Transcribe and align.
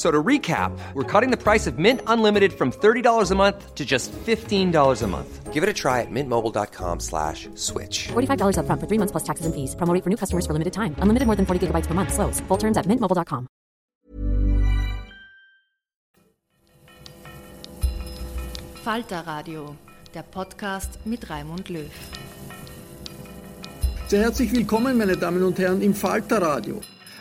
So 0.00 0.10
to 0.10 0.22
recap, 0.22 0.72
we're 0.94 1.04
cutting 1.04 1.30
the 1.30 1.36
price 1.36 1.66
of 1.66 1.78
Mint 1.78 2.00
Unlimited 2.06 2.54
from 2.54 2.72
$30 2.72 3.30
a 3.30 3.34
month 3.34 3.74
to 3.74 3.84
just 3.84 4.10
$15 4.12 5.02
a 5.02 5.06
month. 5.06 5.52
Give 5.52 5.62
it 5.62 5.68
a 5.68 5.74
try 5.74 6.00
at 6.00 6.10
mintmobile.com 6.10 7.00
slash 7.00 7.50
switch. 7.54 8.08
$45 8.08 8.60
up 8.60 8.64
front 8.64 8.80
for 8.80 8.86
three 8.88 8.96
months 8.96 9.12
plus 9.12 9.24
taxes 9.24 9.44
and 9.44 9.54
fees. 9.54 9.76
Promo 9.76 9.92
rate 9.92 10.02
for 10.02 10.08
new 10.08 10.16
customers 10.16 10.46
for 10.46 10.54
limited 10.54 10.72
time. 10.72 10.94
Unlimited 11.00 11.26
more 11.26 11.36
than 11.36 11.44
40 11.44 11.66
gigabytes 11.66 11.86
per 11.86 11.92
month. 11.92 12.14
Slows. 12.14 12.40
Full 12.48 12.56
terms 12.56 12.78
at 12.78 12.86
mintmobile.com. 12.86 13.46
Falter 18.82 19.26
Radio, 19.26 19.76
der 20.14 20.22
Podcast 20.22 20.98
mit 21.04 21.28
Raimund 21.28 21.68
Löw. 21.68 21.90
Sehr 24.08 24.22
herzlich 24.22 24.50
willkommen, 24.50 24.96
meine 24.96 25.18
Damen 25.18 25.42
und 25.42 25.58
Herren, 25.58 25.82
im 25.82 25.94
Falter 25.94 26.40
Radio. 26.40 26.80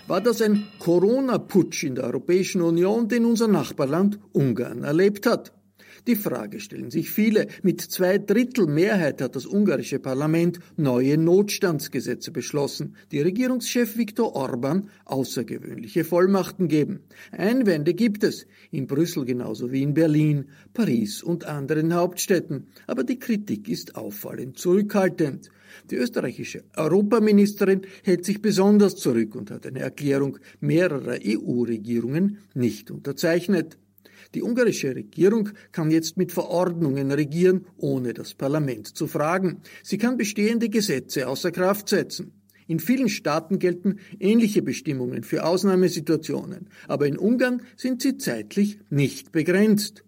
War 0.10 0.22
das 0.22 0.42
ein 0.42 0.66
Corona-Putsch 0.80 1.84
in 1.84 1.94
der 1.94 2.06
Europäischen 2.06 2.64
Union, 2.64 3.08
den 3.08 3.26
unser 3.26 3.48
Nachbarland 3.48 4.18
Ungarn 4.34 4.84
erlebt 4.84 5.28
hat? 5.28 5.54
Die 6.08 6.16
Frage 6.16 6.60
stellen 6.60 6.92
sich 6.92 7.10
viele. 7.10 7.48
Mit 7.64 7.82
zwei 7.82 8.18
Drittel 8.18 8.68
Mehrheit 8.68 9.22
hat 9.22 9.36
das 9.36 9.46
ungarische 9.46 10.00
Parlament 10.00 10.60
neue 10.78 11.18
Notstandsgesetze 11.18 12.32
beschlossen, 12.32 12.96
die 13.12 13.22
Regierungschef 13.22 13.98
Viktor 13.98 14.36
Orban 14.36 14.90
außergewöhnliche 15.06 16.04
Vollmachten 16.04 16.68
geben. 16.68 17.02
Einwände 17.32 17.94
gibt 17.94 18.24
es, 18.24 18.48
in 18.72 18.88
Brüssel 18.88 19.26
genauso 19.26 19.72
wie 19.72 19.84
in 19.84 19.94
Berlin, 19.94 20.46
Paris 20.74 21.24
und 21.24 21.46
anderen 21.46 21.94
Hauptstädten. 21.94 22.68
Aber 22.88 23.04
die 23.04 23.20
Kritik 23.20 23.68
ist 23.68 23.96
auffallend 23.96 24.58
zurückhaltend. 24.58 25.50
Die 25.92 25.96
österreichische 25.96 26.64
Europaministerin 26.76 27.82
hält 28.04 28.26
sich 28.26 28.42
besonders 28.42 28.96
zurück 28.96 29.36
und 29.36 29.52
hat 29.52 29.66
eine 29.66 29.80
Erklärung 29.80 30.38
mehrerer 30.60 31.18
EU-Regierungen 31.24 32.40
nicht 32.54 32.92
unterzeichnet. 32.92 33.78
Die 34.36 34.44
ungarische 34.44 34.96
Regierung 34.96 35.50
kann 35.72 35.90
jetzt 35.90 36.18
mit 36.18 36.32
Verordnungen 36.32 37.12
regieren, 37.12 37.66
ohne 37.78 38.14
das 38.14 38.36
Parlament 38.36 38.88
zu 38.88 39.08
fragen. 39.08 39.62
Sie 39.84 39.98
kann 39.98 40.18
bestehende 40.18 40.70
Gesetze 40.70 41.28
außer 41.28 41.52
Kraft 41.52 41.90
setzen. 41.90 42.34
In 42.68 42.80
vielen 42.80 43.10
Staaten 43.10 43.58
gelten 43.58 43.98
ähnliche 44.20 44.62
Bestimmungen 44.62 45.24
für 45.24 45.44
Ausnahmesituationen, 45.44 46.70
aber 46.88 47.08
in 47.08 47.18
Ungarn 47.18 47.64
sind 47.76 48.04
sie 48.04 48.18
zeitlich 48.18 48.80
nicht 48.92 49.32
begrenzt. 49.32 50.04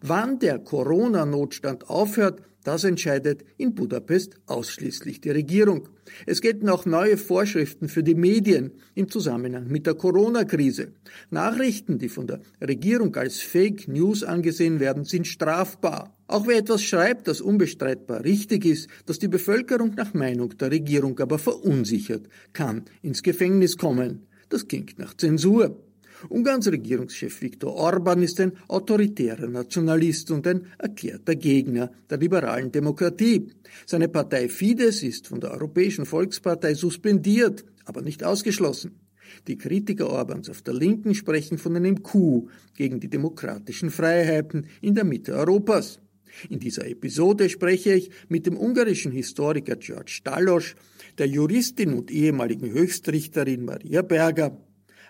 Wann 0.00 0.38
der 0.38 0.58
Corona-Notstand 0.58 1.90
aufhört, 1.90 2.40
das 2.64 2.84
entscheidet 2.84 3.44
in 3.56 3.74
Budapest 3.74 4.34
ausschließlich 4.46 5.20
die 5.20 5.30
Regierung. 5.30 5.88
Es 6.26 6.40
gelten 6.40 6.68
auch 6.68 6.86
neue 6.86 7.16
Vorschriften 7.16 7.88
für 7.88 8.02
die 8.02 8.14
Medien 8.14 8.72
im 8.94 9.08
Zusammenhang 9.08 9.68
mit 9.68 9.86
der 9.86 9.94
Corona-Krise. 9.94 10.92
Nachrichten, 11.30 11.98
die 11.98 12.08
von 12.08 12.26
der 12.26 12.40
Regierung 12.60 13.14
als 13.16 13.40
Fake 13.40 13.88
News 13.88 14.24
angesehen 14.24 14.80
werden, 14.80 15.04
sind 15.04 15.26
strafbar. 15.26 16.16
Auch 16.26 16.46
wer 16.46 16.58
etwas 16.58 16.82
schreibt, 16.82 17.28
das 17.28 17.40
unbestreitbar 17.40 18.24
richtig 18.24 18.64
ist, 18.66 18.88
das 19.06 19.18
die 19.18 19.28
Bevölkerung 19.28 19.94
nach 19.94 20.12
Meinung 20.12 20.56
der 20.58 20.70
Regierung 20.70 21.18
aber 21.20 21.38
verunsichert, 21.38 22.28
kann 22.52 22.84
ins 23.02 23.22
Gefängnis 23.22 23.76
kommen. 23.76 24.26
Das 24.48 24.66
klingt 24.66 24.98
nach 24.98 25.14
Zensur. 25.14 25.87
Ungarns 26.28 26.66
Regierungschef 26.66 27.40
Viktor 27.42 27.74
Orban 27.74 28.22
ist 28.22 28.40
ein 28.40 28.52
autoritärer 28.66 29.46
Nationalist 29.46 30.30
und 30.30 30.46
ein 30.46 30.66
erklärter 30.78 31.36
Gegner 31.36 31.92
der 32.10 32.18
liberalen 32.18 32.72
Demokratie. 32.72 33.48
Seine 33.86 34.08
Partei 34.08 34.48
Fidesz 34.48 35.02
ist 35.02 35.28
von 35.28 35.40
der 35.40 35.52
Europäischen 35.52 36.06
Volkspartei 36.06 36.74
suspendiert, 36.74 37.64
aber 37.84 38.02
nicht 38.02 38.24
ausgeschlossen. 38.24 38.98
Die 39.46 39.58
Kritiker 39.58 40.10
Orbans 40.10 40.50
auf 40.50 40.62
der 40.62 40.74
Linken 40.74 41.14
sprechen 41.14 41.58
von 41.58 41.76
einem 41.76 42.02
Coup 42.02 42.50
gegen 42.74 42.98
die 42.98 43.10
demokratischen 43.10 43.90
Freiheiten 43.90 44.66
in 44.80 44.94
der 44.94 45.04
Mitte 45.04 45.34
Europas. 45.34 46.00
In 46.48 46.58
dieser 46.58 46.86
Episode 46.86 47.48
spreche 47.48 47.94
ich 47.94 48.10
mit 48.28 48.46
dem 48.46 48.56
ungarischen 48.56 49.12
Historiker 49.12 49.76
George 49.76 50.10
Stalosch, 50.10 50.76
der 51.16 51.26
Juristin 51.26 51.94
und 51.94 52.10
ehemaligen 52.10 52.70
Höchstrichterin 52.70 53.64
Maria 53.64 54.02
Berger 54.02 54.56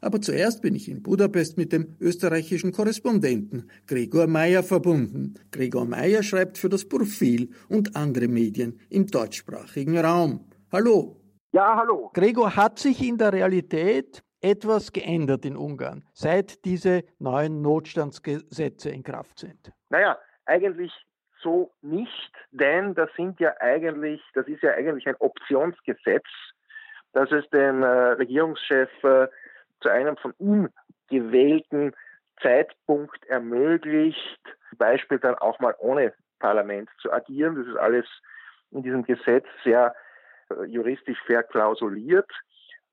aber 0.01 0.21
zuerst 0.21 0.63
bin 0.63 0.75
ich 0.75 0.89
in 0.89 1.03
Budapest 1.03 1.57
mit 1.59 1.73
dem 1.73 1.97
österreichischen 2.01 2.73
Korrespondenten 2.73 3.71
Gregor 3.87 4.27
Meyer 4.27 4.63
verbunden. 4.63 5.35
Gregor 5.51 5.85
Meyer 5.85 6.23
schreibt 6.23 6.59
für 6.59 6.69
das 6.69 6.89
Profil 6.89 7.51
und 7.69 7.97
andere 7.97 8.29
Medien 8.29 8.81
im 8.91 9.07
deutschsprachigen 9.07 9.99
Raum. 9.99 10.49
Hallo. 10.73 11.17
Ja, 11.53 11.77
hallo. 11.77 12.11
Gregor, 12.15 12.57
hat 12.57 12.79
sich 12.79 13.03
in 13.03 13.17
der 13.17 13.33
Realität 13.33 14.23
etwas 14.41 14.93
geändert 14.93 15.45
in 15.45 15.57
Ungarn, 15.57 16.05
seit 16.13 16.65
diese 16.65 17.05
neuen 17.19 17.63
Notstandsgesetze 17.63 18.91
in 18.91 19.03
Kraft 19.03 19.39
sind? 19.39 19.73
Naja, 19.89 20.19
eigentlich 20.45 20.93
so 21.43 21.73
nicht, 21.83 22.33
denn 22.51 22.95
das 22.95 23.11
sind 23.17 23.39
ja 23.41 23.55
eigentlich, 23.61 24.21
das 24.35 24.47
ist 24.49 24.63
ja 24.63 24.73
eigentlich 24.73 25.07
ein 25.07 25.17
Optionsgesetz, 25.21 26.27
das 27.13 27.31
es 27.33 27.49
dem 27.51 27.83
äh, 27.83 27.87
Regierungschef 27.87 28.91
äh, 29.03 29.29
zu 29.81 29.89
einem 29.89 30.17
von 30.17 30.35
ihm 30.39 30.69
gewählten 31.09 31.95
Zeitpunkt 32.43 33.25
ermöglicht, 33.27 34.41
zum 34.69 34.79
Beispiel 34.79 35.19
dann 35.19 35.35
auch 35.37 35.59
mal 35.61 35.75
ohne 35.79 36.15
Parlament 36.39 36.89
zu 37.01 37.13
agieren. 37.13 37.57
Das 37.57 37.67
ist 37.67 37.77
alles 37.77 38.07
in 38.71 38.83
diesem 38.83 39.05
Gesetz 39.05 39.47
sehr 39.65 39.95
äh, 40.51 40.65
juristisch 40.65 41.21
verklausuliert. 41.27 42.31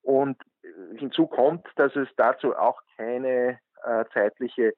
Und 0.01 0.37
hinzu 0.97 1.27
kommt, 1.27 1.67
dass 1.75 1.95
es 1.95 2.07
dazu 2.15 2.55
auch 2.55 2.81
keine 2.97 3.59
äh, 3.83 4.05
zeitliche 4.13 4.73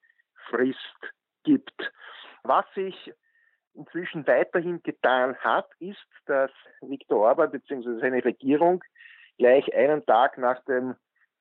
Frist 0.50 1.14
gibt. 1.44 1.92
Was 2.44 2.66
sich 2.74 3.14
inzwischen 3.74 4.26
weiterhin 4.26 4.82
getan 4.84 5.36
hat, 5.38 5.70
ist, 5.80 6.08
dass 6.26 6.52
Viktor 6.82 7.20
Orban 7.20 7.52
bzw. 7.52 8.00
seine 8.00 8.24
Regierung 8.24 8.84
gleich 9.38 9.74
einen 9.76 10.06
Tag 10.06 10.38
nach 10.38 10.64
dem 10.66 10.96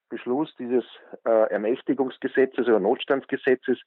Beschluss 0.08 0.54
dieses 0.58 0.84
äh, 1.24 1.50
Ermächtigungsgesetzes 1.50 2.66
oder 2.66 2.80
Notstandsgesetzes 2.80 3.78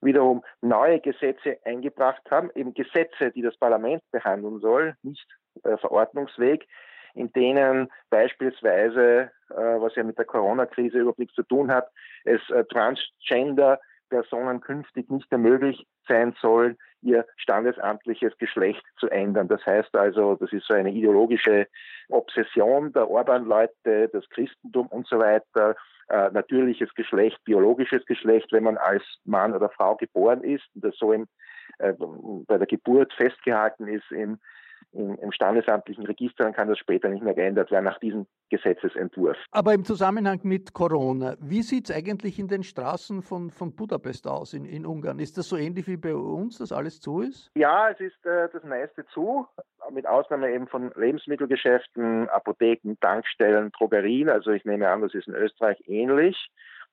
wiederum 0.00 0.42
neue 0.62 1.00
Gesetze 1.00 1.58
eingebracht 1.64 2.22
haben, 2.30 2.50
eben 2.54 2.74
Gesetze, 2.74 3.30
die 3.32 3.42
das 3.42 3.56
Parlament 3.56 4.02
behandeln 4.10 4.60
soll, 4.60 4.96
nicht 5.02 5.26
äh, 5.64 5.76
Verordnungsweg, 5.76 6.66
in 7.14 7.32
denen 7.32 7.90
beispielsweise, 8.08 9.30
äh, 9.50 9.54
was 9.54 9.94
ja 9.96 10.04
mit 10.04 10.18
der 10.18 10.24
Corona-Krise 10.24 10.98
überhaupt 10.98 11.18
nichts 11.18 11.34
zu 11.34 11.42
tun 11.42 11.70
hat, 11.70 11.88
es 12.24 12.40
äh, 12.50 12.64
Transgender 12.64 13.80
Personen 14.08 14.60
künftig 14.60 15.08
nicht 15.10 15.30
mehr 15.30 15.38
möglich 15.38 15.86
sein 16.08 16.34
soll, 16.40 16.76
ihr 17.02 17.26
standesamtliches 17.36 18.36
Geschlecht 18.38 18.82
zu 18.98 19.08
ändern. 19.08 19.48
Das 19.48 19.64
heißt 19.64 19.94
also, 19.94 20.34
das 20.34 20.52
ist 20.52 20.66
so 20.66 20.74
eine 20.74 20.90
ideologische 20.90 21.66
Obsession 22.08 22.92
der 22.92 23.08
Orban-Leute, 23.08 24.08
das 24.12 24.28
Christentum 24.30 24.86
und 24.88 25.06
so 25.06 25.18
weiter, 25.18 25.76
äh, 26.08 26.30
natürliches 26.32 26.92
Geschlecht, 26.94 27.38
biologisches 27.44 28.04
Geschlecht, 28.06 28.52
wenn 28.52 28.64
man 28.64 28.76
als 28.76 29.02
Mann 29.24 29.54
oder 29.54 29.68
Frau 29.70 29.96
geboren 29.96 30.42
ist 30.42 30.64
und 30.74 30.84
das 30.84 30.96
so 30.96 31.12
im, 31.12 31.26
äh, 31.78 31.94
bei 32.46 32.58
der 32.58 32.66
Geburt 32.66 33.12
festgehalten 33.14 33.86
ist 33.86 34.10
im 34.10 34.38
im, 34.92 35.16
im 35.16 35.32
standesamtlichen 35.32 36.04
Register, 36.04 36.44
dann 36.44 36.52
kann 36.52 36.68
das 36.68 36.78
später 36.78 37.08
nicht 37.08 37.22
mehr 37.22 37.34
geändert 37.34 37.70
werden 37.70 37.84
nach 37.84 37.98
diesem 37.98 38.26
Gesetzesentwurf. 38.50 39.36
Aber 39.52 39.74
im 39.74 39.84
Zusammenhang 39.84 40.40
mit 40.42 40.72
Corona, 40.72 41.36
wie 41.40 41.62
sieht 41.62 41.88
es 41.88 41.96
eigentlich 41.96 42.38
in 42.38 42.48
den 42.48 42.62
Straßen 42.62 43.22
von, 43.22 43.50
von 43.50 43.74
Budapest 43.74 44.26
aus 44.26 44.52
in, 44.52 44.64
in 44.64 44.86
Ungarn? 44.86 45.18
Ist 45.18 45.38
das 45.38 45.48
so 45.48 45.56
ähnlich 45.56 45.86
wie 45.86 45.96
bei 45.96 46.14
uns, 46.14 46.58
dass 46.58 46.72
alles 46.72 47.00
zu 47.00 47.20
ist? 47.20 47.50
Ja, 47.54 47.90
es 47.90 48.00
ist 48.00 48.26
äh, 48.26 48.48
das 48.52 48.64
meiste 48.64 49.06
zu, 49.06 49.46
mit 49.92 50.06
Ausnahme 50.06 50.52
eben 50.52 50.66
von 50.66 50.92
Lebensmittelgeschäften, 50.96 52.28
Apotheken, 52.28 52.96
Tankstellen, 53.00 53.70
Drogerien. 53.72 54.28
Also 54.28 54.50
ich 54.50 54.64
nehme 54.64 54.88
an, 54.88 55.02
das 55.02 55.14
ist 55.14 55.28
in 55.28 55.34
Österreich 55.34 55.78
ähnlich. 55.86 56.50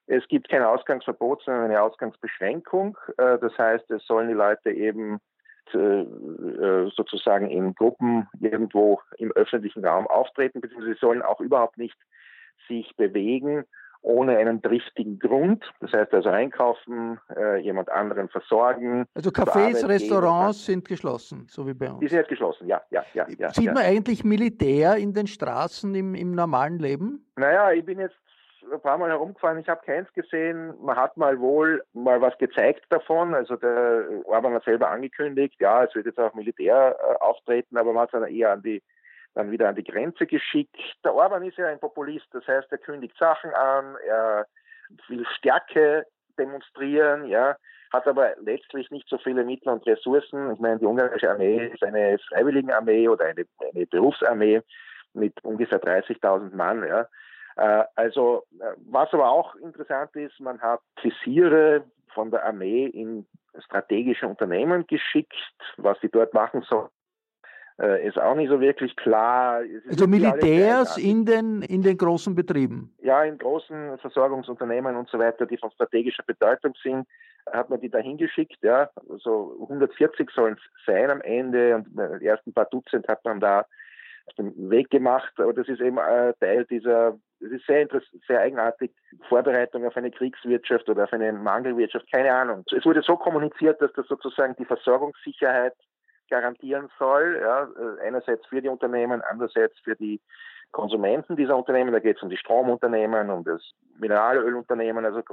Es 0.07 0.25
gibt 0.29 0.47
kein 0.49 0.63
Ausgangsverbot, 0.63 1.43
sondern 1.43 1.65
eine 1.65 1.81
Ausgangsbeschränkung. 1.81 2.97
Äh, 3.17 3.39
das 3.39 3.57
heißt, 3.57 3.91
es 3.91 4.05
sollen 4.05 4.29
die 4.29 4.33
Leute 4.33 4.71
eben 4.71 5.19
sozusagen 5.73 7.49
in 7.49 7.75
Gruppen 7.75 8.27
irgendwo 8.39 9.01
im 9.17 9.31
öffentlichen 9.31 9.85
Raum 9.85 10.07
auftreten, 10.07 10.61
beziehungsweise 10.61 10.93
sie 10.93 10.99
sollen 10.99 11.21
auch 11.21 11.41
überhaupt 11.41 11.77
nicht 11.77 11.97
sich 12.67 12.95
bewegen 12.95 13.65
ohne 14.01 14.37
einen 14.37 14.61
triftigen 14.61 15.19
Grund. 15.19 15.63
Das 15.79 15.91
heißt 15.91 16.13
also 16.13 16.29
einkaufen, 16.29 17.19
äh, 17.35 17.57
jemand 17.57 17.89
anderen 17.89 18.29
versorgen. 18.29 19.05
Also 19.13 19.29
Cafés, 19.31 19.87
Restaurants 19.87 20.65
sind 20.65 20.87
geschlossen, 20.87 21.47
so 21.49 21.67
wie 21.67 21.73
bei 21.73 21.89
uns. 21.89 21.99
Die 21.99 22.07
sind 22.07 22.19
jetzt 22.19 22.29
geschlossen, 22.29 22.67
ja. 22.67 22.81
ja, 22.89 23.03
ja, 23.13 23.27
ja 23.37 23.51
Sieht 23.51 23.65
ja. 23.65 23.73
man 23.73 23.83
eigentlich 23.83 24.23
Militär 24.23 24.95
in 24.95 25.13
den 25.13 25.27
Straßen 25.27 25.93
im, 25.95 26.15
im 26.15 26.31
normalen 26.31 26.79
Leben? 26.79 27.25
Naja, 27.35 27.71
ich 27.71 27.85
bin 27.85 27.99
jetzt 27.99 28.15
ein 28.71 28.81
paar 28.81 28.97
Mal 28.97 29.09
herumgefahren, 29.09 29.59
ich 29.59 29.69
habe 29.69 29.85
keins 29.85 30.11
gesehen. 30.13 30.73
Man 30.81 30.95
hat 30.95 31.17
mal 31.17 31.39
wohl 31.39 31.83
mal 31.93 32.21
was 32.21 32.37
gezeigt 32.37 32.85
davon. 32.89 33.33
Also 33.33 33.55
der 33.55 34.05
Orban 34.25 34.53
hat 34.53 34.63
selber 34.63 34.89
angekündigt, 34.89 35.55
ja, 35.59 35.83
es 35.83 35.95
wird 35.95 36.05
jetzt 36.05 36.19
auch 36.19 36.33
Militär 36.33 36.95
äh, 36.99 37.15
auftreten, 37.23 37.77
aber 37.77 37.93
man 37.93 38.03
hat 38.03 38.13
es 38.13 38.19
dann 38.19 38.29
eher 38.29 38.51
an 38.51 38.63
die 38.63 38.83
dann 39.33 39.51
wieder 39.51 39.69
an 39.69 39.75
die 39.75 39.83
Grenze 39.83 40.25
geschickt. 40.25 40.75
Der 41.03 41.13
Orban 41.13 41.43
ist 41.43 41.57
ja 41.57 41.67
ein 41.67 41.79
Populist, 41.79 42.25
das 42.31 42.47
heißt, 42.47 42.71
er 42.71 42.79
kündigt 42.79 43.15
Sachen 43.17 43.53
an, 43.53 43.95
er 44.07 44.47
will 45.07 45.25
Stärke 45.37 46.05
demonstrieren, 46.39 47.25
ja, 47.27 47.55
hat 47.93 48.07
aber 48.07 48.35
letztlich 48.41 48.89
nicht 48.89 49.07
so 49.07 49.17
viele 49.19 49.43
Mittel 49.43 49.69
und 49.69 49.85
Ressourcen. 49.85 50.51
Ich 50.53 50.59
meine, 50.59 50.79
die 50.79 50.85
ungarische 50.85 51.29
Armee 51.29 51.67
ist 51.67 51.83
eine 51.83 52.17
Freiwilligenarmee 52.29 53.07
oder 53.07 53.25
eine, 53.25 53.45
eine 53.73 53.85
Berufsarmee 53.85 54.61
mit 55.13 55.33
ungefähr 55.43 55.81
30.000 55.81 56.55
Mann, 56.55 56.85
ja. 56.85 57.07
Äh, 57.57 57.83
also, 57.95 58.43
äh, 58.59 58.73
was 58.89 59.11
aber 59.13 59.29
auch 59.29 59.55
interessant 59.55 60.15
ist, 60.15 60.39
man 60.39 60.61
hat 60.61 60.81
Visiere 61.01 61.83
von 62.13 62.31
der 62.31 62.45
Armee 62.45 62.85
in 62.85 63.25
strategische 63.65 64.27
Unternehmen 64.27 64.85
geschickt, 64.87 65.33
was 65.77 65.99
sie 66.01 66.09
dort 66.09 66.33
machen 66.33 66.61
sollen. 66.69 66.89
Äh, 67.79 68.07
ist 68.07 68.19
auch 68.19 68.35
nicht 68.35 68.49
so 68.49 68.59
wirklich 68.59 68.95
klar. 68.95 69.61
Also 69.87 70.07
Militärs 70.07 70.97
in 70.97 71.25
den, 71.25 71.61
in 71.61 71.83
den 71.83 71.97
großen 71.97 72.33
Betrieben? 72.33 72.95
Ja, 72.99 73.23
in 73.23 73.37
großen 73.37 73.99
Versorgungsunternehmen 73.99 74.95
und 74.95 75.09
so 75.09 75.19
weiter, 75.19 75.45
die 75.45 75.57
von 75.57 75.71
strategischer 75.71 76.23
Bedeutung 76.23 76.73
sind, 76.81 77.07
hat 77.51 77.69
man 77.69 77.79
die 77.79 77.89
da 77.89 77.99
hingeschickt. 77.99 78.57
Ja. 78.61 78.89
So 79.19 79.57
140 79.61 80.29
sollen 80.31 80.55
es 80.55 80.85
sein 80.85 81.09
am 81.09 81.21
Ende 81.21 81.75
und 81.75 82.21
die 82.21 82.25
ersten 82.25 82.53
paar 82.53 82.65
Dutzend 82.65 83.07
hat 83.07 83.23
man 83.25 83.39
da 83.39 83.65
auf 84.25 84.33
den 84.37 84.69
Weg 84.71 84.89
gemacht. 84.89 85.33
Aber 85.37 85.53
das 85.53 85.67
ist 85.67 85.81
eben 85.81 85.99
äh, 85.99 86.33
Teil 86.39 86.65
dieser, 86.65 87.17
das 87.39 87.51
ist 87.51 87.65
sehr, 87.65 87.87
sehr 88.27 88.39
eigenartig, 88.39 88.91
Vorbereitung 89.29 89.85
auf 89.85 89.95
eine 89.95 90.11
Kriegswirtschaft 90.11 90.89
oder 90.89 91.03
auf 91.03 91.13
eine 91.13 91.31
Mangelwirtschaft, 91.31 92.11
keine 92.11 92.33
Ahnung. 92.33 92.63
Es 92.75 92.85
wurde 92.85 93.01
so 93.01 93.15
kommuniziert, 93.15 93.81
dass 93.81 93.93
das 93.93 94.07
sozusagen 94.07 94.55
die 94.57 94.65
Versorgungssicherheit 94.65 95.73
garantieren 96.29 96.89
soll, 96.97 97.39
ja, 97.41 97.63
äh, 97.63 98.07
einerseits 98.07 98.45
für 98.47 98.61
die 98.61 98.69
Unternehmen, 98.69 99.21
andererseits 99.21 99.79
für 99.79 99.95
die 99.95 100.19
Konsumenten 100.71 101.35
dieser 101.35 101.55
Unternehmen, 101.55 101.93
da 101.93 101.99
geht 101.99 102.17
es 102.17 102.23
um 102.23 102.29
die 102.29 102.37
Stromunternehmen, 102.37 103.29
um 103.29 103.43
das 103.43 103.61
Mineralölunternehmen, 103.99 105.05
also 105.05 105.23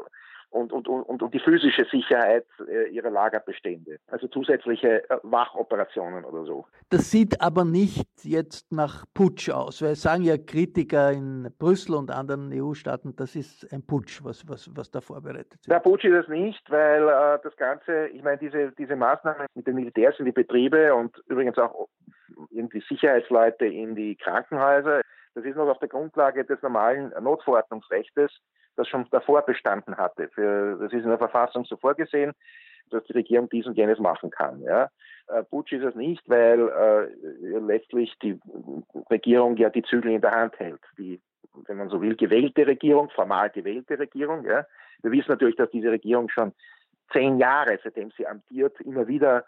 und, 0.54 0.72
und, 0.72 0.86
und, 0.86 1.22
und 1.22 1.34
die 1.34 1.40
physische 1.40 1.84
Sicherheit 1.90 2.46
äh, 2.68 2.88
ihrer 2.88 3.10
Lagerbestände. 3.10 3.98
Also 4.06 4.28
zusätzliche 4.28 5.08
äh, 5.10 5.18
Wachoperationen 5.24 6.24
oder 6.24 6.44
so. 6.44 6.66
Das 6.90 7.10
sieht 7.10 7.40
aber 7.40 7.64
nicht 7.64 8.06
jetzt 8.22 8.72
nach 8.72 9.04
Putsch 9.14 9.50
aus, 9.50 9.82
weil 9.82 9.96
sagen 9.96 10.22
ja 10.22 10.36
Kritiker 10.38 11.10
in 11.10 11.52
Brüssel 11.58 11.96
und 11.96 12.10
anderen 12.10 12.52
EU-Staaten, 12.52 13.16
das 13.16 13.34
ist 13.34 13.70
ein 13.72 13.84
Putsch, 13.84 14.22
was, 14.22 14.48
was, 14.48 14.70
was 14.74 14.90
da 14.90 15.00
vorbereitet 15.00 15.54
wird. 15.66 15.70
Der 15.70 15.80
Putsch 15.80 16.04
ist 16.04 16.24
es 16.24 16.28
nicht, 16.28 16.70
weil 16.70 17.02
äh, 17.02 17.38
das 17.42 17.56
Ganze, 17.56 18.06
ich 18.08 18.22
meine, 18.22 18.38
diese, 18.38 18.70
diese 18.78 18.94
Maßnahmen 18.94 19.46
mit 19.54 19.66
den 19.66 19.74
Militärs 19.74 20.14
in 20.20 20.26
die 20.26 20.32
Betriebe 20.32 20.94
und 20.94 21.20
übrigens 21.26 21.58
auch 21.58 21.88
irgendwie 22.50 22.82
Sicherheitsleute 22.88 23.66
in 23.66 23.96
die 23.96 24.14
Krankenhäuser, 24.16 25.00
das 25.34 25.44
ist 25.44 25.56
noch 25.56 25.68
auf 25.68 25.80
der 25.80 25.88
Grundlage 25.88 26.44
des 26.44 26.62
normalen 26.62 27.12
Notverordnungsrechts 27.20 28.32
das 28.76 28.88
schon 28.88 29.06
davor 29.10 29.42
bestanden 29.42 29.96
hatte. 29.96 30.28
Für, 30.28 30.76
das 30.78 30.92
ist 30.92 31.04
in 31.04 31.08
der 31.08 31.18
Verfassung 31.18 31.64
so 31.64 31.76
vorgesehen, 31.76 32.32
dass 32.90 33.04
die 33.04 33.12
Regierung 33.12 33.48
dies 33.48 33.66
und 33.66 33.76
jenes 33.76 33.98
machen 33.98 34.30
kann. 34.30 34.60
Ja. 34.62 34.90
Äh, 35.28 35.42
Putsch 35.44 35.72
ist 35.72 35.84
es 35.84 35.94
nicht, 35.94 36.28
weil 36.28 36.68
äh, 36.68 37.58
letztlich 37.58 38.14
die 38.22 38.38
Regierung 39.10 39.56
ja 39.56 39.70
die 39.70 39.82
Zügel 39.82 40.12
in 40.12 40.20
der 40.20 40.32
Hand 40.32 40.58
hält. 40.58 40.80
Die, 40.98 41.20
wenn 41.66 41.78
man 41.78 41.88
so 41.88 42.00
will, 42.02 42.16
gewählte 42.16 42.66
Regierung, 42.66 43.10
formal 43.10 43.50
gewählte 43.50 43.98
Regierung. 43.98 44.44
Ja. 44.44 44.66
Wir 45.02 45.12
wissen 45.12 45.30
natürlich, 45.30 45.56
dass 45.56 45.70
diese 45.70 45.90
Regierung 45.90 46.28
schon 46.28 46.52
zehn 47.12 47.38
Jahre, 47.38 47.78
seitdem 47.82 48.10
sie 48.16 48.26
amtiert, 48.26 48.80
immer 48.80 49.06
wieder 49.06 49.44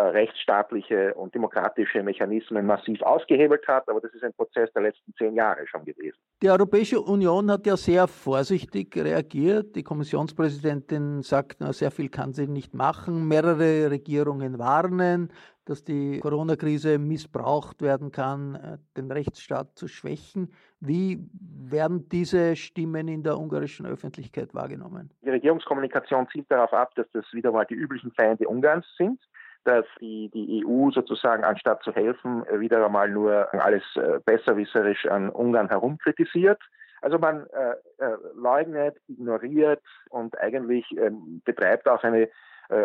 rechtsstaatliche 0.00 1.14
und 1.14 1.34
demokratische 1.34 2.02
Mechanismen 2.02 2.66
massiv 2.66 3.00
ausgehebelt 3.02 3.66
hat. 3.66 3.88
Aber 3.88 4.00
das 4.00 4.12
ist 4.12 4.22
ein 4.22 4.32
Prozess 4.34 4.70
der 4.72 4.82
letzten 4.82 5.14
zehn 5.14 5.34
Jahre 5.34 5.66
schon 5.66 5.84
gewesen. 5.84 6.18
Die 6.42 6.50
Europäische 6.50 7.00
Union 7.00 7.50
hat 7.50 7.66
ja 7.66 7.76
sehr 7.76 8.06
vorsichtig 8.06 8.94
reagiert. 8.96 9.74
Die 9.74 9.82
Kommissionspräsidentin 9.82 11.22
sagt, 11.22 11.56
na, 11.60 11.72
sehr 11.72 11.90
viel 11.90 12.10
kann 12.10 12.34
sie 12.34 12.46
nicht 12.46 12.74
machen. 12.74 13.26
Mehrere 13.26 13.90
Regierungen 13.90 14.58
warnen, 14.58 15.32
dass 15.64 15.82
die 15.82 16.20
Corona-Krise 16.20 16.98
missbraucht 16.98 17.82
werden 17.82 18.12
kann, 18.12 18.54
äh, 18.54 18.78
den 18.96 19.10
Rechtsstaat 19.10 19.76
zu 19.76 19.88
schwächen. 19.88 20.52
Wie 20.78 21.18
werden 21.32 22.08
diese 22.08 22.54
Stimmen 22.54 23.08
in 23.08 23.22
der 23.22 23.38
ungarischen 23.38 23.86
Öffentlichkeit 23.86 24.54
wahrgenommen? 24.54 25.10
Die 25.22 25.30
Regierungskommunikation 25.30 26.28
zielt 26.28 26.50
darauf 26.50 26.72
ab, 26.72 26.94
dass 26.94 27.10
das 27.12 27.24
wieder 27.32 27.50
mal 27.50 27.64
die 27.64 27.74
üblichen 27.74 28.12
Feinde 28.12 28.46
Ungarns 28.46 28.86
sind 28.96 29.18
dass 29.66 29.84
die, 30.00 30.30
die 30.32 30.64
EU 30.64 30.90
sozusagen 30.90 31.44
anstatt 31.44 31.82
zu 31.82 31.92
helfen 31.92 32.44
wieder 32.60 32.84
einmal 32.84 33.10
nur 33.10 33.52
alles 33.52 33.82
äh, 33.96 34.20
besserwisserisch 34.24 35.06
an 35.06 35.28
Ungarn 35.30 35.68
herumkritisiert. 35.68 36.60
Also 37.02 37.18
man 37.18 37.46
äh, 37.50 38.04
äh, 38.04 38.16
leugnet, 38.34 38.96
ignoriert 39.08 39.82
und 40.10 40.38
eigentlich 40.40 40.84
ähm, 40.98 41.42
betreibt 41.44 41.88
auch 41.88 42.02
eine 42.02 42.22
äh, 42.22 42.28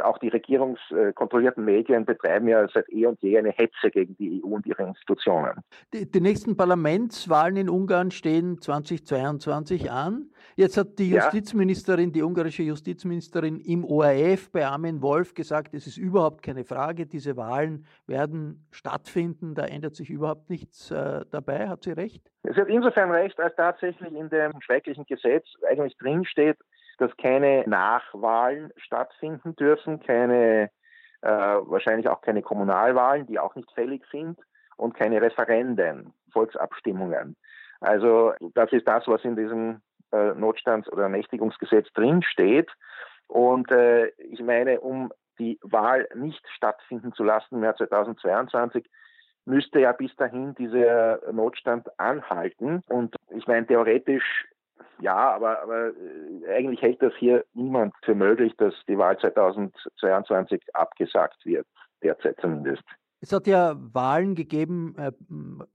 auch 0.04 0.18
die 0.20 0.28
regierungskontrollierten 0.28 1.64
Medien 1.66 2.06
betreiben 2.06 2.48
ja 2.48 2.68
seit 2.74 2.90
eh 2.90 3.06
und 3.06 3.22
je 3.22 3.38
eine 3.38 3.52
Hetze 3.52 3.90
gegen 3.92 4.16
die 4.18 4.42
EU 4.44 4.48
und 4.48 4.66
ihre 4.66 4.84
Institutionen. 4.84 5.62
Die, 5.94 6.10
die 6.10 6.22
nächsten 6.22 6.56
Parlamentswahlen 6.56 7.56
in 7.58 7.70
Ungarn 7.70 8.12
stehen 8.12 8.60
2022 8.60 9.92
an. 9.92 10.30
Jetzt 10.56 10.78
hat 10.78 11.00
die 11.00 11.10
Justizministerin, 11.10 12.12
die 12.12 12.22
ungarische 12.22 12.64
Justizministerin 12.64 13.60
im 13.60 13.86
ORF 13.86 14.52
bei 14.52 14.66
Armin 14.66 15.02
Wolf 15.02 15.34
gesagt, 15.34 15.74
es 15.74 15.88
ist 15.88 15.98
überhaupt 15.98 16.44
keine 16.44 16.64
Frage, 16.64 17.06
diese 17.06 17.38
Wahlen 17.38 17.86
werden 18.06 18.68
stattfinden, 18.72 19.56
da 19.56 19.66
ändert 19.66 19.96
sich 19.96 20.10
überhaupt 20.10 20.50
nichts 20.50 20.92
äh, 20.92 21.26
dabei. 21.32 21.68
Hat 21.68 21.84
sie 21.84 21.92
recht? 21.92 22.22
Sie 22.44 22.60
hat 22.60 22.68
insofern 22.68 23.12
recht, 23.12 23.40
als 23.40 23.56
tatsächlich 23.56 24.14
in 24.14 24.30
dem 24.30 24.62
schrecklichen 24.62 25.06
Gesetz 25.06 25.46
eigentlich 25.70 25.98
drinsteht, 25.98 26.58
dass 26.98 27.16
keine 27.18 27.64
Nachwahlen 27.68 28.72
stattfinden 28.78 29.56
dürfen, 29.56 30.00
keine 30.02 30.70
äh, 31.22 31.30
wahrscheinlich 31.30 32.08
auch 32.08 32.22
keine 32.22 32.42
Kommunalwahlen, 32.42 33.28
die 33.28 33.40
auch 33.40 33.56
nicht 33.56 33.72
fällig 33.72 34.04
sind, 34.12 34.40
und 34.82 34.96
keine 34.96 35.22
Referenden, 35.22 36.14
Volksabstimmungen. 36.34 37.36
Also 37.80 38.34
das 38.56 38.72
ist 38.72 38.88
das, 38.88 39.08
was 39.08 39.24
in 39.24 39.36
diesem 39.36 39.82
äh, 40.12 40.34
Notstands- 40.34 40.92
oder 40.92 41.08
Nächtigungsgesetz 41.08 41.88
drinsteht. 41.94 42.70
Und 43.28 43.72
äh, 43.72 44.08
ich 44.18 44.42
meine, 44.42 44.82
um 44.82 45.14
die 45.40 45.60
Wahl 45.62 46.08
nicht 46.16 46.44
stattfinden 46.56 47.14
zu 47.14 47.24
lassen 47.24 47.56
im 47.56 47.64
Jahr 47.64 47.76
2022, 47.76 48.90
müsste 49.46 49.80
ja 49.80 49.92
bis 49.92 50.16
dahin 50.16 50.56
dieser 50.56 51.32
Notstand 51.32 51.88
anhalten. 52.00 52.84
Und 52.90 53.16
ich 53.30 53.48
meine, 53.48 53.66
theoretisch 53.66 54.48
ja, 55.00 55.32
aber, 55.32 55.62
aber 55.62 55.88
äh, 55.90 56.54
eigentlich 56.56 56.82
hält 56.82 57.02
das 57.02 57.14
hier 57.18 57.46
niemand 57.54 57.94
für 58.04 58.16
möglich, 58.16 58.54
dass 58.58 58.74
die 58.88 58.98
Wahl 58.98 59.18
2022 59.18 60.62
abgesagt 60.74 61.46
wird, 61.46 61.68
derzeit 62.04 62.40
zumindest. 62.40 62.84
Es 63.24 63.32
hat 63.32 63.46
ja 63.46 63.76
Wahlen 63.78 64.34
gegeben, 64.34 64.96
äh, 64.98 65.12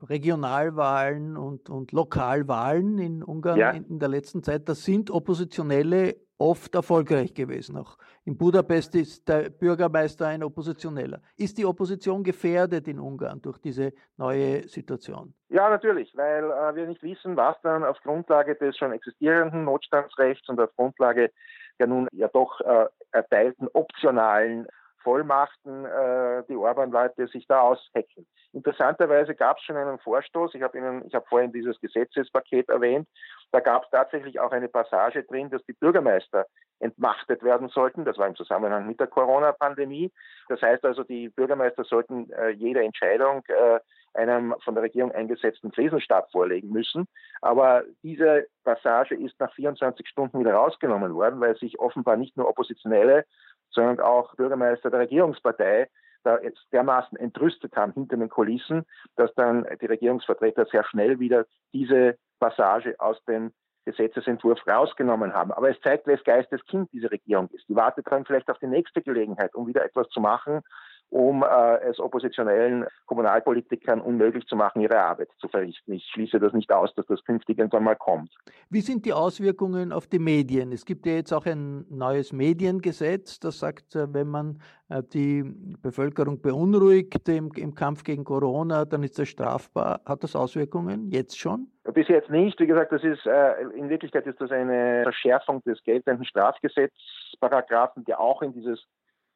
Regionalwahlen 0.04 1.36
und, 1.36 1.70
und 1.70 1.92
Lokalwahlen 1.92 2.98
in 2.98 3.22
Ungarn 3.22 3.58
ja. 3.58 3.70
in, 3.70 4.00
der 4.00 4.08
letzten 4.08 4.42
Zeit. 4.42 4.68
Da 4.68 4.74
sind 4.74 5.12
Oppositionelle 5.12 6.16
oft 6.38 6.74
erfolgreich 6.74 7.34
gewesen. 7.34 7.76
Auch 7.76 7.98
in 8.24 8.36
Budapest 8.36 8.96
ist 8.96 9.28
der 9.28 9.48
Bürgermeister 9.48 10.26
ein 10.26 10.42
Oppositioneller. 10.42 11.22
Ist 11.36 11.56
die 11.56 11.64
Opposition 11.64 12.24
gefährdet 12.24 12.88
in 12.88 12.98
Ungarn 12.98 13.40
durch 13.40 13.58
diese 13.58 13.92
neue 14.16 14.66
Situation? 14.68 15.32
Ja, 15.48 15.70
natürlich, 15.70 16.12
weil 16.16 16.44
äh, 16.44 16.74
wir 16.74 16.88
nicht 16.88 17.02
wissen, 17.04 17.36
was 17.36 17.56
dann 17.62 17.84
auf 17.84 17.96
Grundlage 18.02 18.56
des 18.56 18.76
schon 18.76 18.90
existierenden 18.90 19.64
Notstandsrechts 19.64 20.48
und 20.48 20.60
auf 20.60 20.74
Grundlage 20.74 21.30
der 21.78 21.86
nun 21.86 22.08
ja 22.12 22.28
doch 22.28 22.60
äh, 22.60 22.86
erteilten 23.12 23.68
optionalen 23.72 24.66
Vollmachten 25.06 25.84
äh, 25.84 26.42
die 26.48 26.56
Orban-Leute 26.56 27.28
sich 27.28 27.46
da 27.46 27.60
aushecken. 27.60 28.26
Interessanterweise 28.52 29.36
gab 29.36 29.58
es 29.58 29.62
schon 29.62 29.76
einen 29.76 30.00
Vorstoß, 30.00 30.52
ich 30.56 30.62
habe 30.62 30.76
Ihnen, 30.76 31.06
ich 31.06 31.14
habe 31.14 31.24
vorhin 31.28 31.52
dieses 31.52 31.80
Gesetzespaket 31.80 32.68
erwähnt, 32.68 33.06
da 33.52 33.60
gab 33.60 33.84
es 33.84 33.90
tatsächlich 33.90 34.40
auch 34.40 34.50
eine 34.50 34.66
Passage 34.66 35.22
drin, 35.22 35.48
dass 35.48 35.64
die 35.66 35.74
Bürgermeister 35.74 36.46
entmachtet 36.80 37.44
werden 37.44 37.68
sollten. 37.68 38.04
Das 38.04 38.18
war 38.18 38.26
im 38.26 38.34
Zusammenhang 38.34 38.88
mit 38.88 38.98
der 38.98 39.06
Corona-Pandemie. 39.06 40.10
Das 40.48 40.60
heißt 40.60 40.84
also, 40.84 41.04
die 41.04 41.28
Bürgermeister 41.28 41.84
sollten 41.84 42.28
äh, 42.32 42.50
jede 42.50 42.82
Entscheidung 42.82 43.44
äh, 43.46 43.78
einem 44.16 44.54
von 44.64 44.74
der 44.74 44.82
Regierung 44.82 45.12
eingesetzten 45.12 45.70
Krisenstab 45.70 46.30
vorlegen 46.30 46.70
müssen. 46.70 47.06
Aber 47.40 47.84
diese 48.02 48.46
Passage 48.64 49.14
ist 49.14 49.38
nach 49.38 49.52
24 49.54 50.08
Stunden 50.08 50.40
wieder 50.40 50.54
rausgenommen 50.54 51.14
worden, 51.14 51.40
weil 51.40 51.56
sich 51.56 51.78
offenbar 51.78 52.16
nicht 52.16 52.36
nur 52.36 52.48
Oppositionelle, 52.48 53.24
sondern 53.70 54.00
auch 54.00 54.34
Bürgermeister 54.36 54.90
der 54.90 55.00
Regierungspartei 55.00 55.88
da 56.24 56.40
jetzt 56.40 56.66
dermaßen 56.72 57.16
entrüstet 57.18 57.76
haben 57.76 57.92
hinter 57.92 58.16
den 58.16 58.28
Kulissen, 58.28 58.84
dass 59.14 59.32
dann 59.34 59.64
die 59.80 59.86
Regierungsvertreter 59.86 60.66
sehr 60.66 60.84
schnell 60.84 61.20
wieder 61.20 61.46
diese 61.72 62.16
Passage 62.40 62.96
aus 62.98 63.22
dem 63.26 63.52
Gesetzesentwurf 63.86 64.66
rausgenommen 64.66 65.32
haben. 65.32 65.52
Aber 65.52 65.70
es 65.70 65.80
zeigt, 65.80 66.08
wes 66.08 66.22
Geistes 66.24 66.64
Kind 66.66 66.90
diese 66.92 67.10
Regierung 67.10 67.48
ist. 67.50 67.68
Die 67.68 67.76
wartet 67.76 68.06
dann 68.10 68.24
vielleicht 68.24 68.50
auf 68.50 68.58
die 68.58 68.66
nächste 68.66 69.00
Gelegenheit, 69.00 69.54
um 69.54 69.68
wieder 69.68 69.84
etwas 69.84 70.08
zu 70.08 70.20
machen, 70.20 70.62
um 71.10 71.42
äh, 71.42 71.78
es 71.88 72.00
oppositionellen 72.00 72.86
Kommunalpolitikern 73.06 74.00
unmöglich 74.00 74.46
zu 74.46 74.56
machen, 74.56 74.80
ihre 74.82 75.00
Arbeit 75.00 75.28
zu 75.38 75.48
verrichten. 75.48 75.92
Ich 75.92 76.04
schließe 76.12 76.38
das 76.40 76.52
nicht 76.52 76.72
aus, 76.72 76.94
dass 76.94 77.06
das 77.06 77.24
künftig 77.24 77.58
irgendwann 77.58 77.84
mal 77.84 77.96
kommt. 77.96 78.34
Wie 78.70 78.80
sind 78.80 79.06
die 79.06 79.12
Auswirkungen 79.12 79.92
auf 79.92 80.06
die 80.06 80.18
Medien? 80.18 80.72
Es 80.72 80.84
gibt 80.84 81.06
ja 81.06 81.12
jetzt 81.12 81.32
auch 81.32 81.46
ein 81.46 81.86
neues 81.88 82.32
Mediengesetz, 82.32 83.38
das 83.38 83.58
sagt, 83.60 83.94
äh, 83.94 84.12
wenn 84.12 84.28
man 84.28 84.60
äh, 84.88 85.02
die 85.02 85.44
Bevölkerung 85.82 86.40
beunruhigt 86.42 87.28
im, 87.28 87.50
im 87.56 87.74
Kampf 87.74 88.02
gegen 88.02 88.24
Corona, 88.24 88.84
dann 88.84 89.02
ist 89.02 89.18
das 89.18 89.28
strafbar. 89.28 90.00
Hat 90.04 90.22
das 90.22 90.34
Auswirkungen 90.34 91.10
jetzt 91.10 91.38
schon? 91.38 91.68
Bis 91.94 92.08
jetzt 92.08 92.30
nicht. 92.30 92.58
Wie 92.58 92.66
gesagt, 92.66 92.90
das 92.90 93.04
ist 93.04 93.26
äh, 93.26 93.62
in 93.76 93.88
Wirklichkeit 93.88 94.26
ist 94.26 94.40
das 94.40 94.50
eine 94.50 95.04
Verschärfung 95.04 95.62
des 95.62 95.82
geltenden 95.84 96.24
Strafgesetzparagraphen, 96.24 98.04
der 98.04 98.20
auch 98.20 98.42
in 98.42 98.52
dieses 98.52 98.84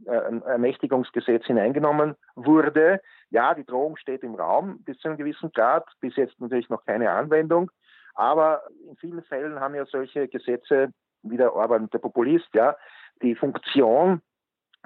Ermächtigungsgesetz 0.06 1.44
hineingenommen 1.46 2.16
wurde. 2.34 3.00
Ja, 3.30 3.54
die 3.54 3.64
Drohung 3.64 3.96
steht 3.96 4.22
im 4.22 4.34
Raum 4.34 4.82
bis 4.84 4.98
zu 4.98 5.08
einem 5.08 5.18
gewissen 5.18 5.52
Grad, 5.52 5.86
bis 6.00 6.16
jetzt 6.16 6.40
natürlich 6.40 6.68
noch 6.68 6.84
keine 6.84 7.10
Anwendung. 7.10 7.70
Aber 8.14 8.62
in 8.88 8.96
vielen 8.96 9.22
Fällen 9.22 9.60
haben 9.60 9.74
ja 9.74 9.86
solche 9.86 10.28
Gesetze, 10.28 10.92
wie 11.22 11.36
der 11.36 11.54
Orban, 11.54 11.90
der 11.90 11.98
Populist, 11.98 12.48
ja, 12.54 12.76
die 13.22 13.34
Funktion, 13.34 14.22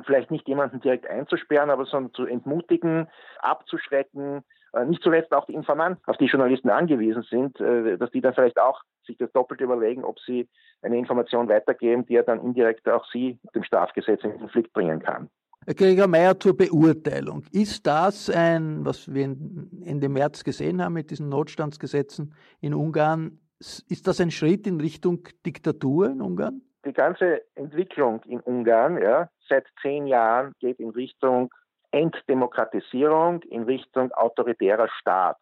vielleicht 0.05 0.31
nicht 0.31 0.49
jemanden 0.49 0.81
direkt 0.81 1.07
einzusperren, 1.07 1.71
aber 1.71 1.87
sondern 1.87 2.13
zu 2.15 2.27
entmutigen, 2.27 3.09
abzuschrecken, 3.39 4.39
äh, 4.39 4.43
nicht 4.87 5.03
zuletzt 5.03 5.33
auch 5.33 5.47
die 5.47 5.55
Informanten, 5.55 6.03
auf 6.07 6.17
die 6.17 6.27
Journalisten 6.27 6.71
angewiesen 6.71 7.23
sind, 7.23 7.61
äh, 7.61 7.97
dass 7.97 8.11
die 8.11 8.21
dann 8.21 8.35
vielleicht 8.35 8.59
auch 8.59 8.83
sich 9.07 9.17
das 9.19 9.31
doppelt 9.33 9.61
überlegen, 9.61 10.05
ob 10.05 10.19
sie 10.21 10.49
eine 10.83 10.99
Information 10.99 11.49
weitergeben, 11.49 12.07
die 12.07 12.15
ja 12.15 12.23
dann 12.23 12.41
indirekt 12.41 12.89
auch 12.89 13.05
sie 13.13 13.39
dem 13.55 13.63
Strafgesetz 13.63 14.25
in 14.25 14.39
Konflikt 14.39 14.73
bringen 14.73 15.01
kann. 15.01 15.29
Herr 15.67 15.75
Gregor 15.75 16.09
Mayer 16.09 16.39
zur 16.39 16.57
Beurteilung. 16.57 17.45
Ist 17.51 17.87
das 17.87 18.29
ein, 18.29 18.85
was 18.85 19.13
wir 19.13 19.25
Ende 19.25 20.09
März 20.11 20.45
gesehen 20.45 20.83
haben 20.83 20.93
mit 20.93 21.11
diesen 21.11 21.31
Notstandsgesetzen 21.31 22.35
in 22.61 22.75
Ungarn, 22.75 23.39
ist 23.61 24.07
das 24.07 24.21
ein 24.21 24.31
Schritt 24.31 24.67
in 24.67 24.81
Richtung 24.81 25.27
Diktatur 25.47 26.11
in 26.11 26.21
Ungarn? 26.21 26.61
Die 26.85 26.93
ganze 26.93 27.41
Entwicklung 27.55 28.21
in 28.25 28.41
Ungarn 28.41 29.01
ja, 29.01 29.31
seit 29.49 29.65
zehn 29.81 30.07
Jahren 30.07 30.53
geht 30.59 30.81
in 30.81 30.91
Richtung 30.91 31.51
Entdemokratisierung, 31.95 33.43
in 33.43 33.63
Richtung 33.63 34.13
autoritärer 34.13 34.89
Staat. 35.01 35.39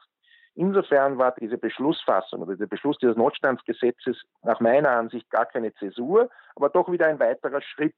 Insofern 0.55 1.17
war 1.17 1.35
diese 1.41 1.57
Beschlussfassung 1.57 2.43
oder 2.43 2.57
der 2.57 2.67
Beschluss 2.67 2.99
dieses 2.99 3.17
Notstandsgesetzes 3.17 4.21
nach 4.43 4.61
meiner 4.61 4.91
Ansicht 4.91 5.31
gar 5.31 5.47
keine 5.47 5.73
Zäsur, 5.75 6.29
aber 6.55 6.69
doch 6.69 6.93
wieder 6.93 7.07
ein 7.07 7.19
weiterer 7.19 7.63
Schritt. 7.63 7.97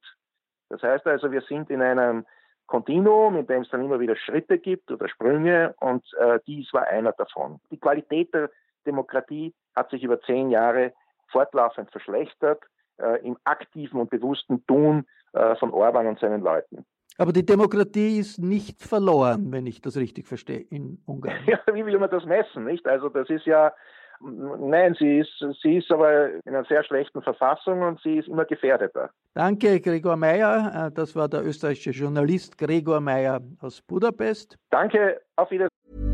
Das 0.69 0.81
heißt 0.83 1.05
also, 1.07 1.33
wir 1.33 1.41
sind 1.43 1.69
in 1.69 1.83
einem 1.83 2.25
Kontinuum, 2.67 3.37
in 3.37 3.47
dem 3.49 3.63
es 3.63 3.71
dann 3.71 3.85
immer 3.85 3.99
wieder 3.99 4.15
Schritte 4.15 4.59
gibt 4.59 4.91
oder 4.93 5.09
Sprünge 5.09 5.75
und 5.81 6.05
äh, 6.15 6.39
dies 6.47 6.73
war 6.73 6.87
einer 6.87 7.13
davon. 7.13 7.61
Die 7.73 7.79
Qualität 7.79 8.33
der 8.33 8.51
Demokratie 8.87 9.53
hat 9.75 9.91
sich 9.91 10.05
über 10.05 10.21
zehn 10.23 10.51
Jahre 10.51 10.93
fortlaufend 11.33 11.91
verschlechtert 11.91 12.63
äh, 12.99 13.21
im 13.27 13.37
aktiven 13.43 14.01
und 14.01 14.11
bewussten 14.11 14.65
Tun 14.67 15.07
äh, 15.33 15.57
von 15.57 15.73
Orban 15.73 16.07
und 16.07 16.21
seinen 16.21 16.43
Leuten. 16.43 16.87
Aber 17.19 17.33
die 17.33 17.47
Demokratie 17.47 18.19
ist 18.19 18.39
nicht 18.39 18.83
verloren, 18.83 19.53
wenn 19.53 19.67
ich 19.67 19.81
das 19.81 19.97
richtig 19.97 20.27
verstehe, 20.27 20.65
in 20.71 20.99
Ungarn. 21.07 21.37
Ja, 21.47 21.61
wie 21.73 21.85
will 21.87 21.99
man 21.99 22.11
das 22.11 22.25
messen, 22.25 22.65
nicht? 22.65 22.87
Also 22.87 23.09
das 23.09 23.29
ist 23.31 23.47
ja, 23.47 23.73
nein, 24.21 24.97
sie 24.99 25.19
ist, 25.19 25.45
sie 25.63 25.77
ist 25.77 25.91
aber 25.93 26.31
in 26.31 26.41
einer 26.47 26.65
sehr 26.65 26.83
schlechten 26.83 27.23
Verfassung 27.23 27.83
und 27.83 28.01
sie 28.01 28.19
ist 28.19 28.29
immer 28.29 28.45
gefährdeter. 28.45 29.11
Danke, 29.35 29.81
Gregor 29.81 30.17
Meyer. 30.17 30.89
Äh, 30.89 30.93
das 30.93 31.15
war 31.15 31.29
der 31.29 31.45
österreichische 31.45 31.91
Journalist 31.91 32.59
Gregor 32.59 33.01
Meyer 33.01 33.41
aus 33.61 33.81
Budapest. 33.83 34.59
Danke, 34.71 35.21
auf 35.37 35.51
Wiedersehen. 35.51 36.14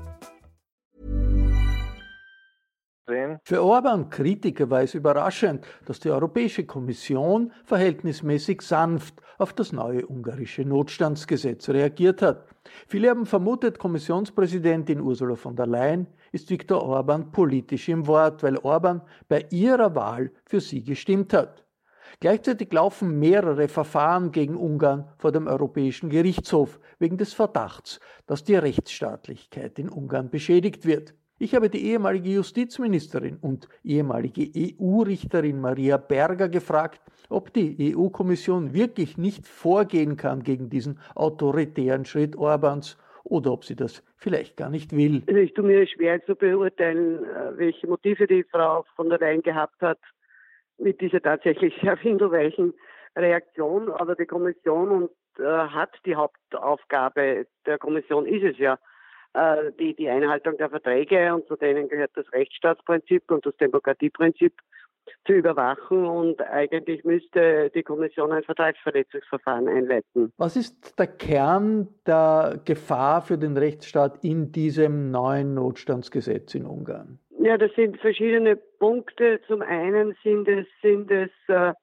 Für 3.43 3.63
Orban-Kritiker 3.63 4.69
war 4.69 4.81
es 4.81 4.93
überraschend, 4.93 5.65
dass 5.85 5.99
die 5.99 6.09
Europäische 6.09 6.65
Kommission 6.65 7.51
verhältnismäßig 7.65 8.61
sanft 8.61 9.21
auf 9.37 9.53
das 9.53 9.71
neue 9.71 10.05
ungarische 10.07 10.63
Notstandsgesetz 10.63 11.69
reagiert 11.69 12.21
hat. 12.21 12.47
Viele 12.87 13.09
haben 13.09 13.25
vermutet, 13.25 13.79
Kommissionspräsidentin 13.79 15.01
Ursula 15.01 15.35
von 15.35 15.55
der 15.55 15.67
Leyen 15.67 16.07
ist 16.31 16.49
Viktor 16.49 16.83
Orban 16.83 17.31
politisch 17.31 17.89
im 17.89 18.07
Wort, 18.07 18.43
weil 18.43 18.57
Orban 18.57 19.01
bei 19.27 19.45
ihrer 19.49 19.95
Wahl 19.95 20.31
für 20.45 20.61
sie 20.61 20.83
gestimmt 20.83 21.33
hat. 21.33 21.65
Gleichzeitig 22.19 22.71
laufen 22.71 23.19
mehrere 23.19 23.67
Verfahren 23.67 24.31
gegen 24.31 24.55
Ungarn 24.55 25.09
vor 25.17 25.31
dem 25.31 25.47
Europäischen 25.47 26.09
Gerichtshof 26.09 26.79
wegen 26.99 27.17
des 27.17 27.33
Verdachts, 27.33 27.99
dass 28.27 28.43
die 28.43 28.55
Rechtsstaatlichkeit 28.55 29.79
in 29.79 29.89
Ungarn 29.89 30.29
beschädigt 30.29 30.85
wird. 30.85 31.15
Ich 31.41 31.55
habe 31.55 31.71
die 31.71 31.87
ehemalige 31.87 32.29
Justizministerin 32.29 33.39
und 33.41 33.67
ehemalige 33.83 34.47
EU-Richterin 34.55 35.59
Maria 35.59 35.97
Berger 35.97 36.49
gefragt, 36.49 37.01
ob 37.29 37.51
die 37.51 37.95
EU-Kommission 37.97 38.75
wirklich 38.75 39.17
nicht 39.17 39.47
vorgehen 39.47 40.17
kann 40.17 40.43
gegen 40.43 40.69
diesen 40.69 40.99
autoritären 41.15 42.05
Schritt 42.05 42.35
Orbans 42.35 42.95
oder 43.23 43.53
ob 43.53 43.65
sie 43.65 43.75
das 43.75 44.03
vielleicht 44.17 44.55
gar 44.55 44.69
nicht 44.69 44.95
will. 44.95 45.23
Also 45.27 45.39
ich 45.39 45.55
tue 45.55 45.65
mir 45.65 45.87
schwer 45.87 46.23
zu 46.25 46.35
beurteilen, 46.35 47.25
äh, 47.25 47.57
welche 47.57 47.87
Motive 47.87 48.27
die 48.27 48.43
Frau 48.43 48.85
von 48.95 49.09
der 49.09 49.17
Leyen 49.17 49.41
gehabt 49.41 49.81
hat 49.81 49.97
mit 50.77 51.01
dieser 51.01 51.23
tatsächlich 51.23 51.73
sehr 51.81 51.97
findelweichen 51.97 52.75
Reaktion. 53.15 53.89
Aber 53.89 54.13
die 54.13 54.27
Kommission 54.27 54.89
und 54.91 55.09
hat 55.39 55.89
die 56.05 56.15
Hauptaufgabe 56.15 57.47
der 57.65 57.79
Kommission, 57.79 58.27
ist 58.27 58.43
es 58.43 58.59
ja, 58.59 58.77
äh, 59.33 59.71
die, 59.79 59.95
die 59.95 60.09
Einhaltung 60.09 60.57
der 60.57 60.69
Verträge 60.69 61.33
und 61.33 61.47
zu 61.47 61.55
denen 61.55 61.87
gehört 61.89 62.11
das 62.15 62.31
Rechtsstaatsprinzip 62.33 63.29
und 63.31 63.45
das 63.45 63.55
Demokratieprinzip 63.57 64.53
zu 65.25 65.33
überwachen 65.33 66.05
und 66.05 66.41
eigentlich 66.41 67.03
müsste 67.03 67.69
die 67.73 67.83
Kommission 67.83 68.31
ein 68.31 68.43
Vertragsverletzungsverfahren 68.43 69.67
einleiten. 69.67 70.31
Was 70.37 70.55
ist 70.55 70.97
der 70.99 71.07
Kern 71.07 71.87
der 72.05 72.59
Gefahr 72.65 73.21
für 73.21 73.37
den 73.37 73.57
Rechtsstaat 73.57 74.23
in 74.23 74.51
diesem 74.51 75.11
neuen 75.11 75.53
Notstandsgesetz 75.53 76.55
in 76.55 76.65
Ungarn? 76.65 77.19
Ja, 77.39 77.57
das 77.57 77.71
sind 77.75 77.99
verschiedene 77.99 78.55
Punkte. 78.55 79.39
Zum 79.47 79.61
einen 79.61 80.15
sind 80.23 80.47
es, 80.47 80.67
sind 80.81 81.09
es 81.09 81.31
äh, 81.47 81.73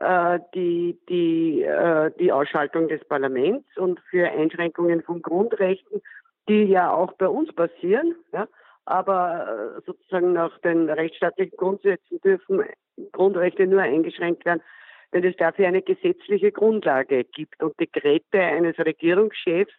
äh 0.00 0.40
die, 0.54 0.98
die, 1.08 1.62
äh, 1.62 2.10
die 2.18 2.32
Ausschaltung 2.32 2.88
des 2.88 3.04
Parlaments 3.04 3.66
und 3.76 4.00
für 4.10 4.28
Einschränkungen 4.28 5.02
von 5.02 5.22
Grundrechten 5.22 6.02
die 6.48 6.64
ja 6.64 6.92
auch 6.92 7.12
bei 7.14 7.28
uns 7.28 7.52
passieren, 7.52 8.14
ja, 8.32 8.46
aber 8.84 9.78
äh, 9.78 9.80
sozusagen 9.84 10.32
nach 10.32 10.56
den 10.60 10.88
rechtsstaatlichen 10.88 11.56
Grundsätzen 11.56 12.20
dürfen 12.20 12.64
Grundrechte 13.12 13.66
nur 13.66 13.82
eingeschränkt 13.82 14.44
werden, 14.44 14.62
wenn 15.10 15.24
es 15.24 15.36
dafür 15.36 15.66
eine 15.66 15.82
gesetzliche 15.82 16.52
Grundlage 16.52 17.24
gibt. 17.24 17.62
Und 17.62 17.78
Dekrete 17.80 18.40
eines 18.40 18.78
Regierungschefs 18.78 19.74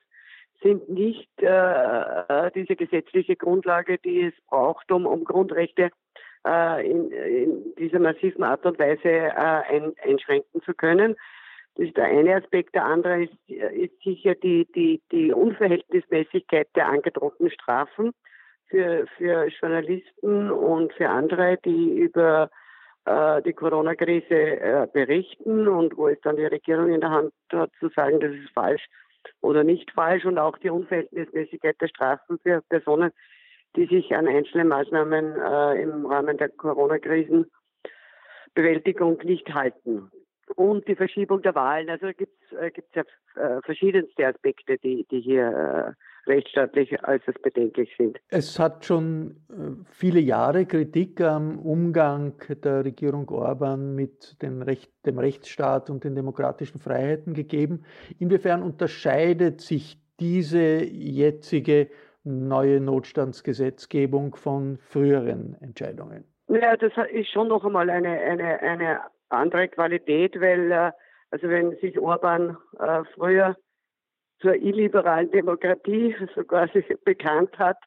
sind 0.61 0.89
nicht 0.89 1.29
äh, 1.41 1.45
äh 1.47 2.51
diese 2.53 2.75
gesetzliche 2.75 3.35
Grundlage, 3.35 3.97
die 3.97 4.23
es 4.23 4.33
braucht, 4.47 4.91
um, 4.91 5.05
um 5.05 5.23
Grundrechte 5.23 5.91
äh, 6.45 6.89
in, 6.89 7.11
in, 7.11 7.75
dieser 7.75 7.99
massiven 7.99 8.43
Art 8.43 8.65
und 8.65 8.79
Weise 8.79 9.09
äh, 9.09 9.31
ein, 9.31 9.93
einschränken 10.03 10.61
zu 10.63 10.73
können. 10.73 11.15
Das 11.77 11.85
ist 11.85 11.95
der 11.95 12.05
eine 12.05 12.35
Aspekt. 12.35 12.73
Der 12.73 12.85
andere 12.85 13.25
ist, 13.25 13.33
ist 13.47 14.01
sicher 14.03 14.33
die, 14.33 14.65
die, 14.73 14.99
die 15.11 15.31
Unverhältnismäßigkeit 15.31 16.67
der 16.75 16.87
angedrohten 16.87 17.51
Strafen 17.51 18.13
für, 18.67 19.05
für 19.15 19.45
Journalisten 19.45 20.49
und 20.49 20.91
für 20.93 21.07
andere, 21.07 21.59
die 21.63 21.99
über 21.99 22.49
äh, 23.05 23.43
die 23.43 23.53
Corona-Krise 23.53 24.59
äh, 24.59 24.87
berichten 24.91 25.67
und 25.67 25.95
wo 25.97 26.07
es 26.07 26.19
dann 26.21 26.37
die 26.37 26.45
Regierung 26.45 26.91
in 26.91 27.01
der 27.01 27.11
Hand 27.11 27.31
hat 27.53 27.69
zu 27.79 27.89
sagen, 27.89 28.19
das 28.21 28.31
ist 28.31 28.49
falsch 28.55 28.87
oder 29.41 29.63
nicht 29.63 29.91
falsch 29.91 30.25
und 30.25 30.39
auch 30.39 30.57
die 30.57 30.71
Unverhältnismäßigkeit 30.71 31.79
der 31.79 31.89
Strafen 31.89 32.39
für 32.39 32.63
Personen, 32.69 33.11
die 33.75 33.85
sich 33.85 34.15
an 34.15 34.27
einzelnen 34.27 34.69
Maßnahmen 34.69 35.35
äh, 35.39 35.83
im 35.83 36.07
Rahmen 36.07 36.37
der 36.37 36.49
Corona-Krisenbewältigung 36.49 39.19
nicht 39.23 39.53
halten 39.53 40.09
und 40.55 40.87
die 40.87 40.95
Verschiebung 40.95 41.41
der 41.41 41.55
Wahlen. 41.55 41.89
Also 41.89 42.07
gibt 42.07 42.33
es 42.51 42.57
äh, 42.57 42.71
ja 42.93 43.03
äh, 43.35 43.61
verschiedenste 43.61 44.27
Aspekte, 44.27 44.77
die, 44.77 45.05
die 45.09 45.21
hier 45.21 45.95
äh, 46.27 46.29
rechtsstaatlich 46.29 46.91
äußerst 47.07 47.41
bedenklich 47.41 47.93
sind. 47.97 48.19
Es 48.29 48.59
hat 48.59 48.85
schon 48.85 49.37
äh, 49.49 49.83
viele 49.91 50.19
Jahre 50.19 50.65
Kritik 50.65 51.21
am 51.21 51.59
Umgang 51.59 52.33
der 52.63 52.85
Regierung 52.85 53.29
Orban 53.29 53.95
mit 53.95 54.41
dem, 54.41 54.61
Recht, 54.61 54.91
dem 55.05 55.19
Rechtsstaat 55.19 55.89
und 55.89 56.03
den 56.03 56.15
demokratischen 56.15 56.79
Freiheiten 56.79 57.33
gegeben. 57.33 57.83
Inwiefern 58.19 58.63
unterscheidet 58.63 59.61
sich 59.61 59.97
diese 60.19 60.83
jetzige 60.83 61.89
neue 62.23 62.81
Notstandsgesetzgebung 62.81 64.35
von 64.35 64.79
früheren 64.79 65.55
Entscheidungen? 65.61 66.25
Ja, 66.49 66.75
das 66.77 66.91
ist 67.11 67.29
schon 67.29 67.49
noch 67.49 67.63
einmal 67.65 67.89
eine, 67.89 68.09
eine, 68.09 68.59
eine 68.61 68.99
andere 69.29 69.67
Qualität, 69.67 70.39
weil 70.39 70.71
äh, 70.71 70.91
also 71.31 71.49
wenn 71.49 71.75
sich 71.77 71.99
Orban 71.99 72.57
äh, 72.79 73.03
früher 73.15 73.55
zur 74.39 74.55
illiberalen 74.55 75.31
Demokratie 75.31 76.15
so 76.35 76.43
quasi 76.43 76.85
bekannt 77.03 77.57
hat, 77.57 77.77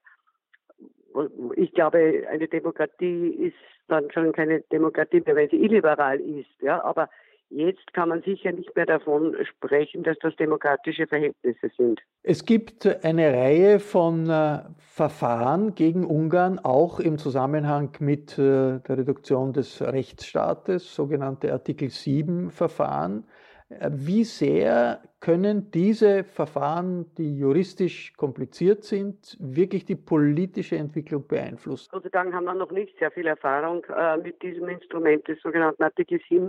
ich 1.56 1.72
glaube, 1.72 2.24
eine 2.28 2.48
Demokratie 2.48 3.28
ist 3.30 3.56
dann 3.88 4.10
schon 4.12 4.32
keine 4.32 4.60
Demokratie 4.72 5.20
mehr, 5.20 5.36
weil 5.36 5.50
sie 5.50 5.62
illiberal 5.62 6.20
ist, 6.20 6.50
ja, 6.60 6.82
aber 6.84 7.08
Jetzt 7.50 7.92
kann 7.94 8.08
man 8.08 8.22
sicher 8.22 8.52
nicht 8.52 8.74
mehr 8.76 8.86
davon 8.86 9.36
sprechen, 9.44 10.04
dass 10.04 10.16
das 10.20 10.36
demokratische 10.36 11.08
Verhältnisse 11.08 11.68
sind. 11.76 12.00
Es 12.22 12.44
gibt 12.44 12.86
eine 13.04 13.32
Reihe 13.32 13.80
von 13.80 14.30
äh, 14.30 14.60
Verfahren 14.78 15.74
gegen 15.74 16.06
Ungarn, 16.06 16.60
auch 16.60 17.00
im 17.00 17.18
Zusammenhang 17.18 17.90
mit 17.98 18.38
äh, 18.38 18.78
der 18.78 18.98
Reduktion 18.98 19.52
des 19.52 19.82
Rechtsstaates, 19.82 20.94
sogenannte 20.94 21.52
Artikel 21.52 21.90
7 21.90 22.50
Verfahren. 22.50 23.24
Äh, 23.68 23.90
wie 23.92 24.22
sehr 24.22 25.00
können 25.18 25.72
diese 25.72 26.22
Verfahren, 26.22 27.12
die 27.16 27.36
juristisch 27.36 28.12
kompliziert 28.16 28.84
sind, 28.84 29.36
wirklich 29.40 29.84
die 29.84 29.96
politische 29.96 30.76
Entwicklung 30.76 31.26
beeinflussen? 31.26 31.88
Gott 31.90 32.04
sei 32.04 32.08
Dank 32.10 32.32
haben 32.32 32.44
wir 32.44 32.54
noch 32.54 32.70
nicht 32.70 32.96
sehr 32.98 33.10
viel 33.10 33.26
Erfahrung 33.26 33.84
äh, 33.86 34.16
mit 34.18 34.40
diesem 34.42 34.68
Instrument 34.68 35.26
des 35.26 35.40
sogenannten 35.40 35.82
Artikel 35.82 36.20
7 36.28 36.48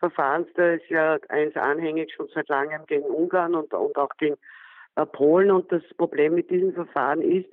Verfahrens. 0.00 0.48
Da 0.54 0.72
ist 0.72 0.88
ja 0.88 1.18
eins 1.28 1.54
anhängig 1.56 2.12
schon 2.12 2.28
seit 2.34 2.48
langem 2.48 2.84
gegen 2.86 3.04
Ungarn 3.04 3.54
und, 3.54 3.72
und 3.72 3.96
auch 3.96 4.10
gegen 4.18 4.36
äh, 4.96 5.06
Polen. 5.06 5.50
Und 5.50 5.70
das 5.70 5.82
Problem 5.96 6.34
mit 6.34 6.50
diesem 6.50 6.74
Verfahren 6.74 7.22
ist, 7.22 7.48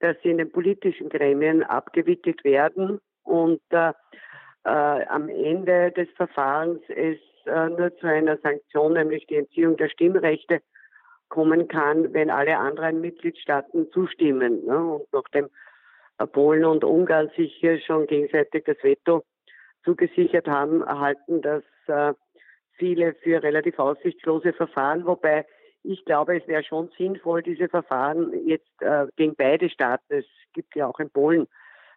dass 0.00 0.16
sie 0.22 0.30
in 0.30 0.38
den 0.38 0.52
politischen 0.52 1.08
Gremien 1.08 1.62
abgewickelt 1.62 2.44
werden 2.44 3.00
und 3.22 3.62
äh, 3.70 3.92
äh, 4.64 5.06
am 5.06 5.28
Ende 5.28 5.92
des 5.92 6.08
Verfahrens 6.16 6.82
es 6.88 7.18
äh, 7.46 7.68
nur 7.70 7.96
zu 7.96 8.06
einer 8.06 8.36
Sanktion, 8.38 8.94
nämlich 8.94 9.26
die 9.26 9.36
Entziehung 9.36 9.76
der 9.76 9.88
Stimmrechte, 9.88 10.60
kommen 11.28 11.68
kann, 11.68 12.12
wenn 12.12 12.30
alle 12.30 12.58
anderen 12.58 13.00
Mitgliedstaaten 13.00 13.90
zustimmen. 13.92 14.64
Ne? 14.66 14.78
Und 14.78 15.12
nachdem 15.12 15.48
äh, 16.18 16.26
Polen 16.26 16.64
und 16.64 16.84
Ungarn 16.84 17.30
sich 17.36 17.54
hier 17.56 17.80
schon 17.80 18.06
gegenseitig 18.06 18.64
das 18.64 18.76
Veto 18.82 19.24
zugesichert 19.84 20.48
haben, 20.48 20.82
erhalten 20.82 21.42
das 21.42 21.62
äh, 21.86 22.14
viele 22.76 23.14
für 23.14 23.42
relativ 23.42 23.78
aussichtslose 23.78 24.52
Verfahren, 24.52 25.06
wobei 25.06 25.46
ich 25.82 26.04
glaube, 26.06 26.36
es 26.38 26.48
wäre 26.48 26.64
schon 26.64 26.90
sinnvoll, 26.96 27.42
diese 27.42 27.68
Verfahren 27.68 28.32
jetzt 28.46 28.80
äh, 28.80 29.06
gegen 29.16 29.34
beide 29.36 29.68
Staaten, 29.68 30.14
es 30.14 30.26
gibt 30.54 30.74
ja 30.74 30.86
auch 30.86 30.98
in 30.98 31.10
Polen 31.10 31.46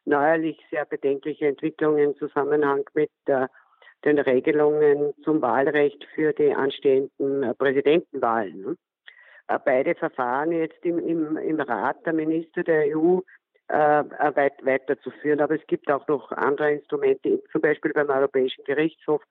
neuerlich 0.04 0.60
sehr 0.70 0.86
bedenkliche 0.86 1.48
Entwicklungen 1.48 2.00
im 2.00 2.18
Zusammenhang 2.18 2.84
mit 2.94 3.12
äh, 3.26 3.48
den 4.06 4.20
Regelungen 4.20 5.14
zum 5.24 5.42
Wahlrecht 5.42 6.06
für 6.14 6.34
die 6.34 6.54
anstehenden 6.54 7.56
Präsidentenwahlen. 7.58 8.62
Ne? 8.62 8.78
Beide 9.66 9.96
Verfahren 9.96 10.52
jetzt 10.52 10.84
im, 10.86 11.00
im, 11.00 11.38
im 11.38 11.60
Rat 11.60 12.06
der 12.06 12.14
Minister 12.14 12.64
der 12.64 12.98
EU 12.98 13.20
äh, 13.68 13.76
weit, 14.36 14.66
weiterzuführen. 14.66 15.42
Aber 15.42 15.56
es 15.56 15.66
gibt 15.68 15.90
auch 15.92 16.08
noch 16.08 16.32
andere 16.32 16.74
Instrumente, 16.74 17.42
zum 17.52 17.62
Beispiel 17.62 17.92
beim 17.94 18.10
Europäischen 18.10 18.64
Gerichtshof, 18.66 19.22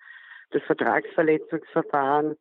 das 0.51 0.63
Vertragsverletzungsverfahren 0.63 2.37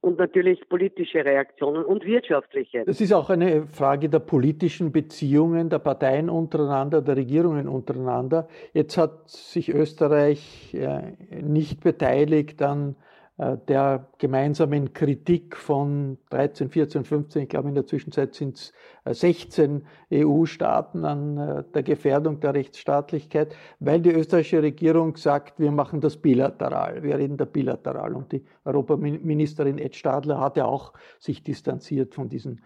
und 0.00 0.18
natürlich 0.18 0.66
politische 0.68 1.24
Reaktionen 1.24 1.84
und 1.84 2.04
wirtschaftliche. 2.06 2.84
Das 2.86 3.00
ist 3.00 3.12
auch 3.12 3.28
eine 3.28 3.66
Frage 3.66 4.08
der 4.08 4.20
politischen 4.20 4.92
Beziehungen 4.92 5.68
der 5.68 5.78
Parteien 5.78 6.30
untereinander, 6.30 7.02
der 7.02 7.16
Regierungen 7.16 7.68
untereinander. 7.68 8.48
Jetzt 8.72 8.96
hat 8.96 9.28
sich 9.28 9.68
Österreich 9.68 10.74
äh, 10.74 11.16
nicht 11.42 11.82
beteiligt 11.82 12.62
an 12.62 12.96
äh, 12.98 13.09
der 13.40 14.06
gemeinsamen 14.18 14.92
Kritik 14.92 15.56
von 15.56 16.18
13, 16.28 16.68
14, 16.68 17.04
15, 17.04 17.42
ich 17.42 17.48
glaube 17.48 17.70
in 17.70 17.74
der 17.74 17.86
Zwischenzeit 17.86 18.34
sind 18.34 18.58
es 18.58 18.72
16 19.18 19.86
EU-Staaten 20.12 21.06
an 21.06 21.38
äh, 21.38 21.64
der 21.72 21.82
Gefährdung 21.82 22.40
der 22.40 22.52
Rechtsstaatlichkeit, 22.52 23.54
weil 23.78 24.02
die 24.02 24.10
österreichische 24.10 24.62
Regierung 24.62 25.16
sagt, 25.16 25.58
wir 25.58 25.72
machen 25.72 26.02
das 26.02 26.18
bilateral, 26.18 27.02
wir 27.02 27.16
reden 27.16 27.38
da 27.38 27.46
bilateral. 27.46 28.14
Und 28.14 28.32
die 28.32 28.44
Europaministerin 28.66 29.78
Ed 29.78 29.96
Stadler 29.96 30.38
hat 30.38 30.58
ja 30.58 30.66
auch 30.66 30.92
sich 31.18 31.42
distanziert 31.42 32.14
von 32.14 32.28
diesen 32.28 32.60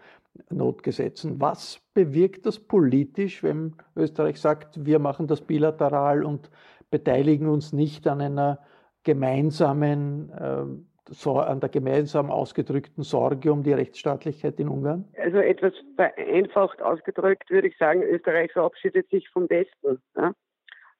Notgesetzen. 0.49 1.39
Was 1.39 1.79
bewirkt 1.93 2.45
das 2.45 2.59
politisch, 2.59 3.43
wenn 3.43 3.75
Österreich 3.95 4.41
sagt, 4.41 4.85
wir 4.85 4.99
machen 4.99 5.27
das 5.27 5.39
bilateral 5.39 6.25
und 6.25 6.49
beteiligen 6.91 7.47
uns 7.47 7.71
nicht 7.71 8.07
an 8.07 8.19
einer 8.19 8.59
gemeinsamen 9.05 10.31
ähm, 10.37 10.87
an 11.23 11.59
der 11.59 11.69
gemeinsam 11.69 12.31
ausgedrückten 12.31 13.03
Sorge 13.03 13.51
um 13.51 13.63
die 13.63 13.73
Rechtsstaatlichkeit 13.73 14.59
in 14.59 14.67
Ungarn? 14.67 15.05
Also 15.21 15.37
etwas 15.37 15.73
vereinfacht 15.95 16.81
ausgedrückt 16.81 17.49
würde 17.49 17.67
ich 17.67 17.77
sagen, 17.77 18.01
Österreich 18.01 18.51
verabschiedet 18.51 19.07
sich 19.09 19.29
vom 19.29 19.47
Westen. 19.49 20.01
Ja? 20.17 20.33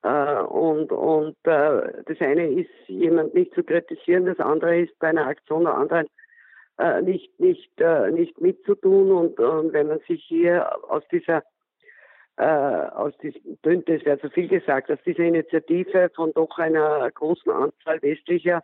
Äh, 0.04 0.44
und 0.44 0.92
und 0.92 1.36
äh, 1.44 2.04
das 2.06 2.20
eine 2.20 2.48
ist, 2.48 2.70
jemand 2.88 3.34
nicht 3.34 3.54
zu 3.56 3.64
kritisieren, 3.64 4.28
das 4.28 4.40
andere 4.40 4.82
ist, 4.82 4.98
bei 5.00 5.08
einer 5.08 5.26
Aktion 5.26 5.64
der 5.64 5.74
anderen 5.74 6.08
äh, 6.78 7.02
nicht, 7.02 7.40
nicht, 7.40 7.72
nicht 8.12 8.40
mitzutun. 8.40 9.12
Und, 9.12 9.40
und 9.40 9.74
wenn 9.74 9.88
man 9.88 10.00
sich 10.08 10.24
hier 10.28 10.72
aus 10.90 11.04
dieser 11.12 11.42
äh, 12.38 12.44
aus 12.44 13.18
diesem, 13.20 13.58
es 13.64 14.06
wäre 14.06 14.20
zu 14.20 14.30
viel 14.30 14.48
gesagt, 14.48 14.92
aus 14.92 15.00
dieser 15.06 15.24
Initiative 15.24 16.10
von 16.16 16.34
doch 16.34 16.58
einer 16.58 17.10
großen 17.12 17.52
Anzahl 17.52 18.02
westlicher 18.02 18.62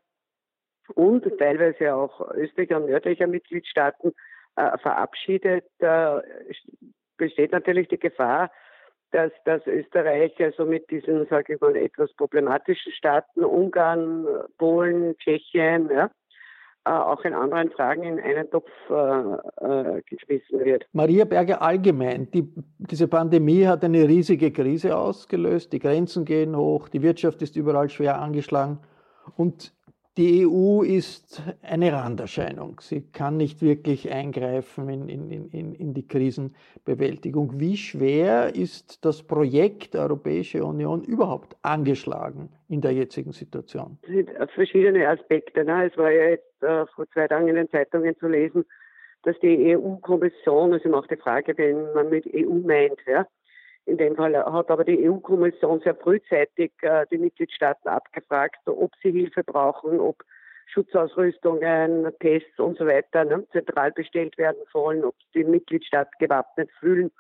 und 0.95 1.23
teilweise 1.38 1.95
auch 1.95 2.21
östlicher 2.31 2.77
und 2.77 2.89
nördlicher 2.89 3.27
Mitgliedstaaten 3.27 4.13
äh, 4.55 4.77
verabschiedet, 4.79 5.65
äh, 5.79 6.21
besteht 7.17 7.51
natürlich 7.51 7.88
die 7.88 7.99
Gefahr, 7.99 8.51
dass, 9.12 9.31
dass 9.45 9.65
Österreich 9.67 10.34
also 10.41 10.65
mit 10.65 10.89
diesen, 10.89 11.27
sage 11.27 11.55
ich 11.55 11.62
mal, 11.62 11.75
etwas 11.75 12.13
problematischen 12.13 12.91
Staaten, 12.93 13.43
Ungarn, 13.43 14.25
Polen, 14.57 15.17
Tschechien, 15.17 15.89
ja, 15.89 16.10
auch 16.83 17.23
in 17.25 17.33
anderen 17.33 17.69
Fragen 17.71 18.03
in 18.03 18.19
einen 18.19 18.49
Topf 18.49 18.69
äh, 18.89 18.93
äh, 18.93 20.01
geschmissen 20.03 20.59
wird. 20.59 20.85
Maria 20.93 21.25
Berger 21.25 21.61
allgemein, 21.61 22.29
die, 22.31 22.51
diese 22.77 23.07
Pandemie 23.07 23.67
hat 23.67 23.83
eine 23.83 24.07
riesige 24.07 24.51
Krise 24.51 24.97
ausgelöst, 24.97 25.73
die 25.73 25.79
Grenzen 25.79 26.25
gehen 26.25 26.55
hoch, 26.55 26.89
die 26.89 27.01
Wirtschaft 27.01 27.41
ist 27.41 27.55
überall 27.55 27.89
schwer 27.89 28.19
angeschlagen 28.19 28.79
und 29.37 29.73
die 30.17 30.45
EU 30.45 30.82
ist 30.84 31.41
eine 31.62 31.93
Randerscheinung. 31.93 32.82
Sie 32.82 33.02
kann 33.12 33.38
nicht 33.38 33.62
wirklich 33.62 34.12
eingreifen 34.12 34.89
in, 34.89 35.08
in, 35.08 35.50
in, 35.50 35.74
in, 35.74 35.93
die 35.93 36.06
Krisenbewältigung. 36.06 37.60
Wie 37.60 37.78
schwer 37.78 38.54
ist 38.54 39.06
das 39.06 39.24
Projekt 39.24 39.95
Europäische 39.95 40.65
Union 40.65 41.04
überhaupt 41.04 41.56
angeschlagen 41.62 42.50
in 42.67 42.82
der 42.82 42.91
jetzigen 42.91 43.32
Situation? 43.32 43.97
Es 44.02 44.10
sind 44.10 44.30
verschiedene 44.54 45.08
Aspekte. 45.08 45.63
Ne? 45.63 45.89
Es 45.89 45.97
war 45.97 46.12
ja 46.12 46.30
jetzt 46.30 46.62
äh, 46.62 46.86
vor 46.88 47.10
zwei 47.13 47.28
Tagen 47.28 47.47
in 47.47 47.56
den 47.56 47.69
Zeitungen 47.69 48.17
zu 48.17 48.28
lesen, 48.28 48.65
dass 49.24 49.39
die 49.39 49.78
EU-Kommission, 49.78 50.74
also 50.74 50.93
auch 50.93 51.08
die 51.08 51.15
Frage, 51.15 51.58
wenn 51.58 51.93
man 51.93 52.10
mit 52.10 52.26
EU 52.34 52.56
meint, 52.65 53.00
ja, 53.06 53.26
in 53.85 53.97
dem 53.97 54.15
Fall 54.15 54.35
hat 54.35 54.69
aber 54.69 54.83
die 54.83 55.09
EU-Kommission 55.09 55.79
sehr 55.81 55.95
frühzeitig 55.95 56.71
äh, 56.81 57.05
die 57.11 57.17
Mitgliedstaaten 57.17 57.89
abgefragt, 57.89 58.59
ob 58.67 58.91
sie 59.01 59.11
Hilfe 59.11 59.43
brauchen, 59.43 59.99
ob 59.99 60.23
Schutzausrüstungen, 60.67 62.11
Tests 62.19 62.59
und 62.59 62.77
so 62.77 62.85
weiter 62.85 63.25
ne, 63.25 63.45
zentral 63.51 63.91
bestellt 63.91 64.37
werden 64.37 64.61
sollen, 64.71 65.03
ob 65.03 65.15
die 65.33 65.43
Mitgliedstaaten 65.43 66.13
gewappnet 66.19 66.69
fühlen. 66.79 67.11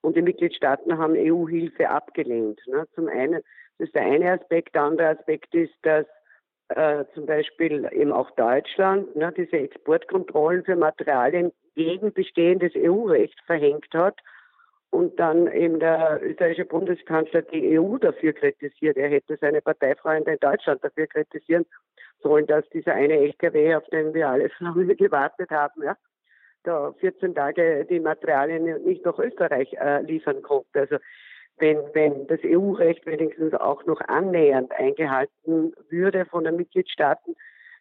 Und 0.00 0.16
die 0.16 0.22
Mitgliedstaaten 0.22 0.96
haben 0.96 1.14
EU-Hilfe 1.16 1.90
abgelehnt. 1.90 2.60
Ne. 2.66 2.86
Zum 2.94 3.08
einen, 3.08 3.42
das 3.78 3.88
ist 3.88 3.94
der 3.94 4.02
eine 4.02 4.32
Aspekt. 4.32 4.74
Der 4.74 4.82
andere 4.82 5.08
Aspekt 5.08 5.54
ist, 5.54 5.74
dass 5.82 6.06
äh, 6.68 7.04
zum 7.14 7.26
Beispiel 7.26 7.88
eben 7.92 8.12
auch 8.12 8.30
Deutschland 8.32 9.14
ne, 9.14 9.32
diese 9.36 9.58
Exportkontrollen 9.58 10.64
für 10.64 10.76
Materialien 10.76 11.52
gegen 11.74 12.12
bestehendes 12.12 12.72
EU-Recht 12.76 13.38
verhängt 13.46 13.92
hat 13.92 14.18
und 14.90 15.18
dann 15.18 15.50
eben 15.52 15.80
der 15.80 16.20
österreichische 16.22 16.64
Bundeskanzler 16.64 17.42
die 17.42 17.78
EU 17.78 17.98
dafür 17.98 18.32
kritisiert. 18.32 18.96
Er 18.96 19.10
hätte 19.10 19.36
seine 19.40 19.60
Parteifreunde 19.60 20.32
in 20.32 20.38
Deutschland 20.40 20.82
dafür 20.82 21.06
kritisieren 21.06 21.66
sollen, 22.22 22.46
dass 22.46 22.68
dieser 22.70 22.94
eine 22.94 23.14
LKW, 23.14 23.76
auf 23.76 23.86
den 23.86 24.14
wir 24.14 24.28
alle 24.28 24.50
so 24.58 24.64
lange 24.64 24.96
gewartet 24.96 25.50
haben, 25.50 25.82
ja, 25.82 25.96
da 26.64 26.92
14 27.00 27.34
Tage 27.34 27.86
die 27.88 28.00
Materialien 28.00 28.82
nicht 28.84 29.04
nach 29.04 29.18
Österreich 29.18 29.72
äh, 29.74 30.02
liefern 30.02 30.42
konnte. 30.42 30.80
Also 30.80 30.96
wenn, 31.58 31.78
wenn 31.92 32.26
das 32.26 32.40
EU-Recht 32.44 33.04
wenigstens 33.06 33.54
auch 33.54 33.84
noch 33.84 34.00
annähernd 34.02 34.72
eingehalten 34.72 35.74
würde 35.88 36.24
von 36.26 36.44
den 36.44 36.56
Mitgliedstaaten, 36.56 37.34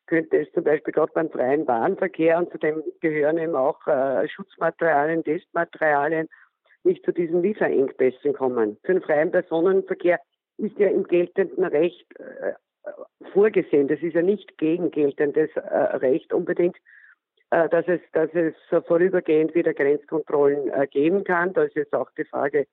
könnte 0.07 0.37
es 0.37 0.51
zum 0.53 0.63
Beispiel 0.63 0.93
gerade 0.93 1.11
beim 1.13 1.29
freien 1.29 1.67
Warenverkehr, 1.67 2.37
und 2.37 2.51
zu 2.51 2.57
dem 2.57 2.81
gehören 3.01 3.37
eben 3.37 3.55
auch 3.55 3.85
äh, 3.87 4.27
Schutzmaterialien, 4.29 5.23
Testmaterialien, 5.23 6.29
nicht 6.87 7.05
zu 7.05 7.11
diesen 7.11 7.43
Lieferengpässen 7.43 8.33
kommen. 8.33 8.77
Für 8.83 8.93
den 8.93 9.01
freien 9.01 9.31
Personenverkehr 9.31 10.19
ist 10.57 10.77
ja 10.79 10.89
im 10.89 11.03
geltenden 11.03 11.63
Recht 11.63 12.07
äh, 12.19 12.53
vorgesehen. 13.33 13.87
Das 13.87 14.01
ist 14.01 14.15
ja 14.15 14.21
nicht 14.21 14.57
gegen 14.57 14.91
geltendes 14.91 15.49
äh, 15.55 15.77
Recht 15.97 16.33
unbedingt, 16.33 16.77
äh, 17.51 17.69
dass 17.69 17.87
es, 17.87 18.01
dass 18.13 18.29
es 18.33 18.55
vorübergehend 18.87 19.53
wieder 19.55 19.73
Grenzkontrollen 19.73 20.69
äh, 20.69 20.87
geben 20.87 21.23
kann. 21.23 21.53
Da 21.53 21.63
ist 21.63 21.75
jetzt 21.75 21.93
auch 21.93 22.09
die 22.17 22.25
Frage, 22.25 22.65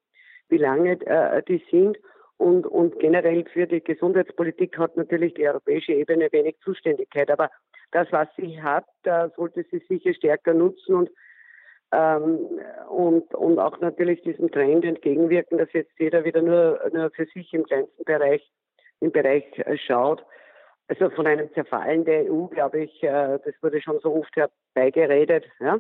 wie 0.49 0.59
lange 0.59 0.93
äh, 1.07 1.43
die 1.43 1.63
sind. 1.71 1.99
Und, 2.37 2.67
und 2.67 2.99
generell 2.99 3.45
für 3.53 3.67
die 3.67 3.83
Gesundheitspolitik 3.83 4.77
hat 4.77 4.97
natürlich 4.97 5.35
die 5.35 5.47
europäische 5.47 5.93
Ebene 5.93 6.29
wenig 6.33 6.57
Zuständigkeit. 6.65 7.31
Aber 7.31 7.49
das, 7.93 8.09
was 8.11 8.29
sie 8.37 8.61
hat, 8.61 8.87
sollte 9.37 9.65
sie 9.71 9.79
sicher 9.89 10.13
stärker 10.15 10.53
nutzen 10.53 10.97
und 10.97 11.11
ähm, 11.93 12.39
und, 12.89 13.35
und 13.35 13.59
auch 13.59 13.81
natürlich 13.81 14.23
diesem 14.23 14.51
Trend 14.51 14.85
entgegenwirken, 14.85 15.59
dass 15.59 15.73
jetzt 15.73 15.93
jeder 15.99 16.25
wieder 16.25 16.43
nur, 16.43 16.81
nur 16.93 17.11
für 17.11 17.27
sich 17.27 17.53
im 17.55 17.65
kleinsten 17.65 18.05
Bereich, 18.05 18.43
im 19.01 19.13
Bereich 19.13 19.45
äh, 19.59 19.77
schaut. 19.79 20.25
Also 20.89 21.09
von 21.11 21.27
einem 21.27 21.53
Zerfallen 21.55 22.05
der 22.05 22.31
EU, 22.31 22.47
glaube 22.47 22.83
ich, 22.83 23.03
äh, 23.03 23.39
das 23.45 23.55
wurde 23.63 23.81
schon 23.81 24.01
so 24.01 24.15
oft 24.15 24.35
herbeigeredet. 24.37 25.45
Ja? 25.61 25.79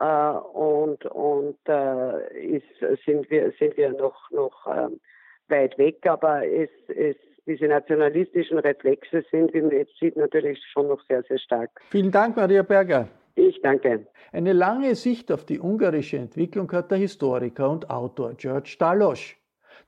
Äh, 0.00 0.38
und 0.38 1.04
und 1.06 1.58
äh, 1.68 2.56
ist, 2.56 3.04
sind 3.04 3.30
wir, 3.30 3.52
sind 3.58 3.76
wir 3.76 3.90
noch, 3.92 4.30
noch 4.30 4.66
ähm, 4.66 5.00
weit 5.48 5.76
weg, 5.78 6.06
aber 6.06 6.46
es, 6.46 6.70
es, 6.88 7.16
diese 7.46 7.66
nationalistischen 7.66 8.58
Reflexe 8.58 9.24
sind, 9.30 9.52
wie 9.52 9.60
man 9.60 9.70
jetzt 9.72 9.98
sieht, 9.98 10.16
natürlich 10.16 10.62
schon 10.72 10.88
noch 10.88 11.00
sehr, 11.06 11.22
sehr 11.24 11.38
stark. 11.38 11.70
Vielen 11.90 12.10
Dank, 12.10 12.36
Maria 12.36 12.62
Berger. 12.62 13.08
Ich 13.34 13.60
danke. 13.62 14.06
Eine 14.32 14.52
lange 14.52 14.94
Sicht 14.94 15.32
auf 15.32 15.44
die 15.44 15.60
ungarische 15.60 16.18
Entwicklung 16.18 16.70
hat 16.72 16.90
der 16.90 16.98
Historiker 16.98 17.70
und 17.70 17.90
Autor 17.90 18.34
George 18.34 18.76
Dalos. 18.78 19.34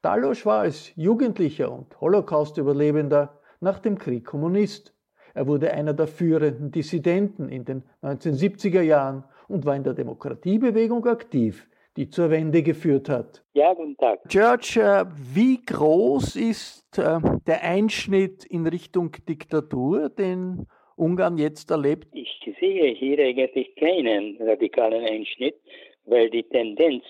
Dalos 0.02 0.44
war 0.44 0.60
als 0.60 0.94
Jugendlicher 0.96 1.70
und 1.70 2.00
Holocaust-Überlebender 2.00 3.40
nach 3.60 3.78
dem 3.78 3.98
Krieg 3.98 4.24
Kommunist. 4.24 4.94
Er 5.34 5.46
wurde 5.46 5.72
einer 5.72 5.94
der 5.94 6.06
führenden 6.06 6.70
Dissidenten 6.70 7.48
in 7.48 7.64
den 7.64 7.82
1970er 8.02 8.82
Jahren 8.82 9.24
und 9.48 9.64
war 9.64 9.76
in 9.76 9.84
der 9.84 9.94
Demokratiebewegung 9.94 11.06
aktiv, 11.06 11.68
die 11.96 12.08
zur 12.08 12.30
Wende 12.30 12.62
geführt 12.62 13.08
hat. 13.08 13.44
Ja, 13.52 13.74
guten 13.74 13.96
Tag. 13.96 14.20
George, 14.28 14.80
äh, 14.80 15.04
wie 15.34 15.62
groß 15.64 16.36
ist 16.36 16.98
äh, 16.98 17.20
der 17.46 17.62
Einschnitt 17.62 18.44
in 18.44 18.66
Richtung 18.66 19.12
Diktatur, 19.28 20.08
den 20.08 20.66
Ungarn 20.96 21.38
jetzt 21.38 21.70
erlebt? 21.70 22.08
Ich 22.12 22.40
sehe 22.58 22.94
hier 22.94 23.18
eigentlich 23.18 23.74
keinen 23.76 24.36
radikalen 24.40 25.04
Einschnitt, 25.04 25.56
weil 26.04 26.30
die 26.30 26.42
Tendenz, 26.44 27.04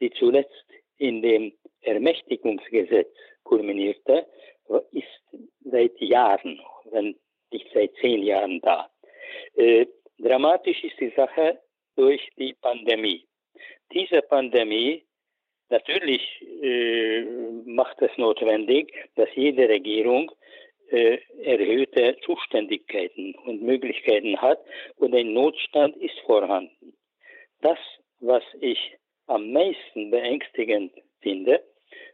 die 0.00 0.10
zuletzt 0.10 0.64
in 0.98 1.22
dem 1.22 1.52
Ermächtigungsgesetz 1.82 3.12
kulminierte, 3.42 4.26
ist 4.92 5.44
seit 5.64 6.00
Jahren, 6.00 6.60
wenn 6.90 7.16
nicht 7.52 7.66
seit 7.74 7.94
zehn 8.00 8.22
Jahren 8.22 8.60
da. 8.60 8.90
Äh, 9.56 9.86
dramatisch 10.18 10.82
ist 10.84 10.98
die 11.00 11.12
Sache 11.16 11.60
durch 11.96 12.20
die 12.38 12.54
Pandemie. 12.54 13.26
Diese 13.92 14.22
Pandemie 14.22 15.04
natürlich 15.68 16.22
äh, 16.62 17.22
macht 17.64 18.00
es 18.02 18.16
notwendig, 18.16 18.92
dass 19.16 19.28
jede 19.34 19.68
Regierung 19.68 20.30
äh, 20.90 21.18
erhöhte 21.42 22.16
Zuständigkeiten 22.24 23.34
und 23.46 23.62
Möglichkeiten 23.62 24.40
hat 24.40 24.58
und 24.96 25.14
ein 25.14 25.32
Notstand 25.32 25.96
ist 25.96 26.18
vorhanden. 26.20 26.94
Das, 27.60 27.78
was 28.20 28.42
ich 28.60 28.78
am 29.26 29.52
meisten 29.52 30.10
beängstigend 30.10 30.92
finde, 31.20 31.62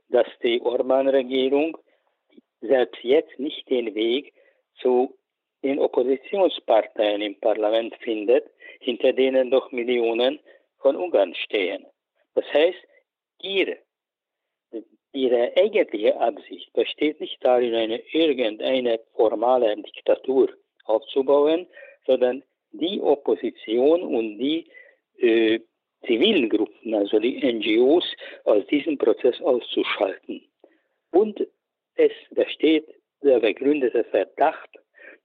dass 0.08 0.26
die 0.42 0.60
Orban-Regierung 0.60 1.76
selbst 2.60 3.02
jetzt 3.02 3.38
nicht 3.38 3.68
den 3.68 3.94
Weg 3.94 4.32
zu 4.80 5.16
den 5.62 5.78
Oppositionsparteien 5.78 7.20
im 7.20 7.38
Parlament 7.40 7.94
findet, 8.00 8.46
hinter 8.80 9.12
denen 9.12 9.50
doch 9.50 9.70
Millionen 9.72 10.40
von 10.78 10.96
Ungarn 10.96 11.34
stehen. 11.34 11.86
Das 12.34 12.44
heißt, 12.52 12.78
ihr 13.42 13.76
Ihre 15.12 15.52
eigentliche 15.56 16.18
Absicht 16.20 16.72
besteht 16.72 17.20
nicht 17.20 17.44
darin, 17.44 17.74
eine 17.74 18.00
irgendeine 18.12 19.00
formale 19.16 19.74
Diktatur 19.76 20.50
aufzubauen, 20.84 21.66
sondern 22.06 22.44
die 22.72 23.00
Opposition 23.00 24.02
und 24.02 24.38
die 24.38 24.66
äh, 25.18 25.58
zivilen 26.06 26.48
Gruppen, 26.48 26.94
also 26.94 27.18
die 27.18 27.40
NGOs, 27.42 28.04
aus 28.44 28.64
diesem 28.68 28.96
Prozess 28.98 29.40
auszuschalten. 29.40 30.42
Und 31.10 31.44
es 31.96 32.12
besteht 32.30 32.86
der 33.22 33.40
begründete 33.40 34.04
Verdacht, 34.04 34.70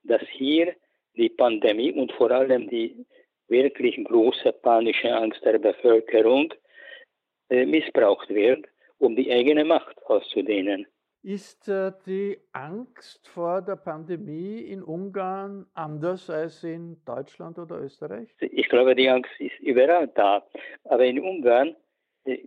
dass 0.04 0.22
hier 0.32 0.74
die 1.16 1.30
Pandemie 1.30 1.92
und 1.94 2.12
vor 2.14 2.32
allem 2.32 2.68
die 2.70 3.06
wirklich 3.48 4.04
große 4.04 4.52
panische 4.52 5.14
Angst 5.14 5.46
der 5.46 5.60
Bevölkerung 5.60 6.54
äh, 7.50 7.66
missbraucht 7.66 8.30
wird 8.30 8.66
um 9.06 9.16
die 9.16 9.32
eigene 9.32 9.64
Macht 9.64 10.04
auszudehnen. 10.06 10.88
Ist 11.24 11.68
äh, 11.68 11.92
die 12.06 12.38
Angst 12.52 13.28
vor 13.28 13.62
der 13.62 13.78
Pandemie 13.78 14.60
in 14.60 14.84
Ungarn 14.84 15.66
anders 15.74 16.30
als 16.30 16.64
in 16.64 16.98
Deutschland 17.06 17.58
oder 17.58 17.82
Österreich? 17.82 18.30
Ich 18.40 18.70
glaube, 18.70 18.94
die 18.96 19.10
Angst 19.10 19.32
ist 19.40 19.60
überall 19.60 20.08
da. 20.10 20.46
Aber 20.84 21.06
in 21.06 21.20
Ungarn 21.20 21.76
äh, 22.26 22.40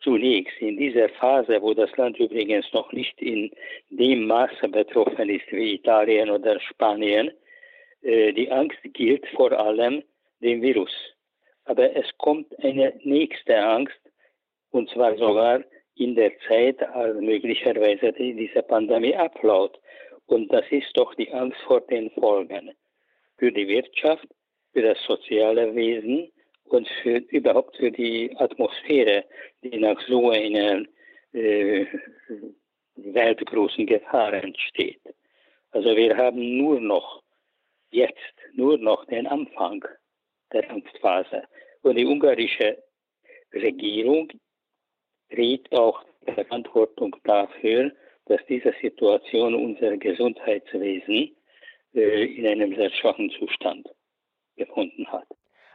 zunächst 0.00 0.58
in 0.60 0.76
dieser 0.76 1.08
Phase, 1.20 1.62
wo 1.62 1.72
das 1.72 1.96
Land 1.96 2.18
übrigens 2.18 2.66
noch 2.72 2.92
nicht 2.92 3.20
in 3.22 3.50
dem 3.90 4.26
Maße 4.26 4.68
betroffen 4.68 5.28
ist 5.30 5.50
wie 5.50 5.74
Italien 5.74 6.30
oder 6.30 6.60
Spanien, 6.60 7.30
Äh, 8.02 8.32
die 8.34 8.50
Angst 8.52 8.78
gilt 8.92 9.26
vor 9.34 9.52
allem 9.52 10.02
dem 10.40 10.60
Virus. 10.62 10.94
Aber 11.64 11.96
es 11.96 12.06
kommt 12.18 12.48
eine 12.62 12.92
nächste 13.02 13.56
Angst, 13.56 14.00
und 14.70 14.88
zwar 14.90 15.16
sogar 15.16 15.64
in 15.96 16.14
der 16.14 16.32
Zeit, 16.46 16.82
als 16.82 17.18
möglicherweise 17.20 18.12
diese 18.12 18.62
Pandemie 18.62 19.16
abläuft. 19.16 19.80
Und 20.26 20.52
das 20.52 20.64
ist 20.70 20.96
doch 20.96 21.14
die 21.14 21.32
Angst 21.32 21.58
vor 21.66 21.80
den 21.80 22.10
Folgen 22.10 22.72
für 23.38 23.52
die 23.52 23.68
Wirtschaft, 23.68 24.26
für 24.72 24.82
das 24.82 24.98
soziale 25.06 25.74
Wesen 25.74 26.30
und 26.64 26.88
für, 27.02 27.18
überhaupt 27.30 27.76
für 27.76 27.90
die 27.90 28.34
Atmosphäre, 28.36 29.24
die 29.62 29.78
nach 29.78 30.00
so 30.06 30.30
einer 30.30 30.84
äh, 31.32 31.86
weltgroßen 32.96 33.86
Gefahr 33.86 34.32
entsteht. 34.32 35.00
Also 35.70 35.96
wir 35.96 36.16
haben 36.16 36.58
nur 36.58 36.80
noch 36.80 37.22
jetzt, 37.90 38.34
nur 38.54 38.78
noch 38.78 39.04
den 39.06 39.26
Anfang 39.26 39.84
der 40.52 40.70
Angstphase. 40.70 41.42
Und 41.82 41.96
die 41.96 42.04
ungarische 42.04 42.82
Regierung 43.52 44.28
trägt 45.30 45.74
auch 45.74 46.04
Verantwortung 46.34 47.16
dafür, 47.24 47.92
dass 48.26 48.40
diese 48.48 48.72
Situation 48.82 49.54
unser 49.54 49.96
Gesundheitswesen 49.96 51.36
äh, 51.94 52.24
in 52.24 52.46
einem 52.46 52.74
sehr 52.74 52.90
schwachen 52.90 53.30
Zustand 53.38 53.88
gefunden 54.56 55.06
hat. 55.06 55.26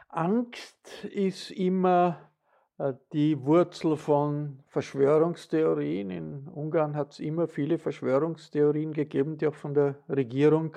Angst 0.08 1.04
ist 1.04 1.50
immer 1.50 2.30
äh, 2.78 2.92
die 3.12 3.40
Wurzel 3.44 3.96
von 3.96 4.62
Verschwörungstheorien. 4.68 6.10
In 6.10 6.48
Ungarn 6.48 6.96
hat 6.96 7.12
es 7.12 7.20
immer 7.20 7.48
viele 7.48 7.78
Verschwörungstheorien 7.78 8.92
gegeben, 8.92 9.38
die 9.38 9.46
auch 9.46 9.54
von 9.54 9.74
der 9.74 9.96
Regierung 10.08 10.76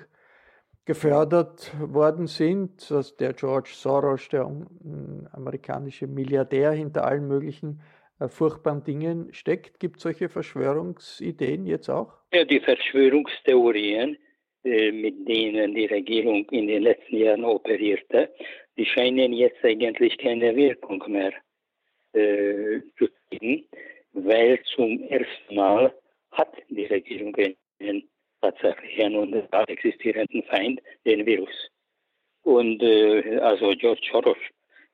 gefördert 0.86 1.74
worden 1.80 2.28
sind. 2.28 2.90
Dass 2.90 3.18
der 3.18 3.34
George 3.34 3.72
Soros, 3.74 4.30
der 4.30 4.50
amerikanische 5.34 6.08
Milliardär, 6.08 6.72
hinter 6.72 7.06
allen 7.06 7.28
möglichen 7.28 7.82
furchtbaren 8.30 8.84
Dingen 8.84 9.34
steckt. 9.34 9.80
Gibt 9.80 9.98
es 9.98 10.04
solche 10.04 10.30
Verschwörungsideen 10.30 11.66
jetzt 11.66 11.90
auch? 11.90 12.14
Ja, 12.34 12.46
die 12.46 12.60
Verschwörungstheorien, 12.60 14.18
äh, 14.64 14.92
mit 14.92 15.28
denen 15.28 15.76
die 15.76 15.86
Regierung 15.86 16.48
in 16.50 16.68
den 16.68 16.84
letzten 16.84 17.18
Jahren 17.18 17.44
operierte, 17.44 18.34
die 18.78 18.86
scheinen 18.86 19.34
jetzt 19.34 19.64
eigentlich 19.64 20.18
keine 20.18 20.56
Wirkung 20.56 21.04
mehr 21.08 21.34
äh, 22.14 22.82
zu 22.98 23.08
kriegen, 23.30 23.66
weil 24.14 24.60
zum 24.76 25.02
ersten 25.04 25.56
Mal 25.56 25.94
hat 26.32 26.54
die 26.70 26.86
Regierung 26.86 27.36
einen 27.80 28.04
tatsächlichen 28.42 29.16
und 29.16 29.34
existierenden 29.68 30.44
Feind, 30.44 30.82
den 31.06 31.26
Virus. 31.26 31.70
Und 32.44 32.82
äh, 32.84 33.40
also 33.40 33.74
George 33.76 34.08
Soros, 34.12 34.38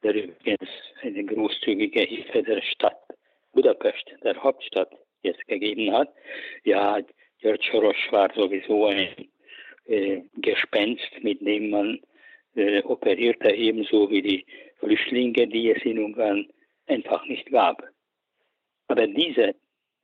der 0.03 0.15
übrigens 0.15 0.69
eine 1.01 1.23
großzügige 1.25 2.01
Hilfe 2.01 2.43
der 2.43 2.61
Stadt 2.61 3.10
Budapest, 3.53 4.05
der 4.23 4.41
Hauptstadt, 4.41 4.91
jetzt 5.23 5.45
gegeben 5.47 5.91
hat. 5.91 6.09
Ja, 6.63 6.99
George 7.39 7.67
Soros 7.71 7.95
war 8.11 8.31
sowieso 8.33 8.87
ein 8.87 9.29
äh, 9.85 10.21
Gespenst, 10.35 11.11
mit 11.21 11.41
dem 11.41 11.69
man 11.69 11.99
äh, 12.55 12.81
operierte, 12.83 13.51
ebenso 13.51 14.09
wie 14.09 14.21
die 14.21 14.45
Flüchtlinge, 14.79 15.47
die 15.47 15.71
es 15.71 15.83
in 15.83 15.99
Ungarn 15.99 16.47
einfach 16.87 17.25
nicht 17.25 17.49
gab. 17.51 17.83
Aber 18.87 19.07
diese 19.07 19.55